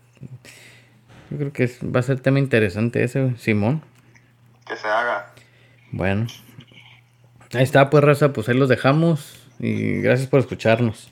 yo 1.30 1.36
creo 1.38 1.52
que 1.52 1.64
es- 1.64 1.80
va 1.82 2.00
a 2.00 2.02
ser 2.02 2.20
tema 2.20 2.38
interesante 2.38 3.02
ese. 3.04 3.34
Simón. 3.38 3.82
Que 4.66 4.76
se 4.76 4.86
haga. 4.88 5.32
Bueno. 5.92 6.26
Ahí 7.52 7.62
está, 7.62 7.90
pues, 7.90 8.02
raza, 8.02 8.32
pues 8.32 8.48
ahí 8.48 8.56
los 8.56 8.68
dejamos. 8.68 9.46
Y 9.60 10.00
gracias 10.00 10.28
por 10.28 10.40
escucharnos. 10.40 11.10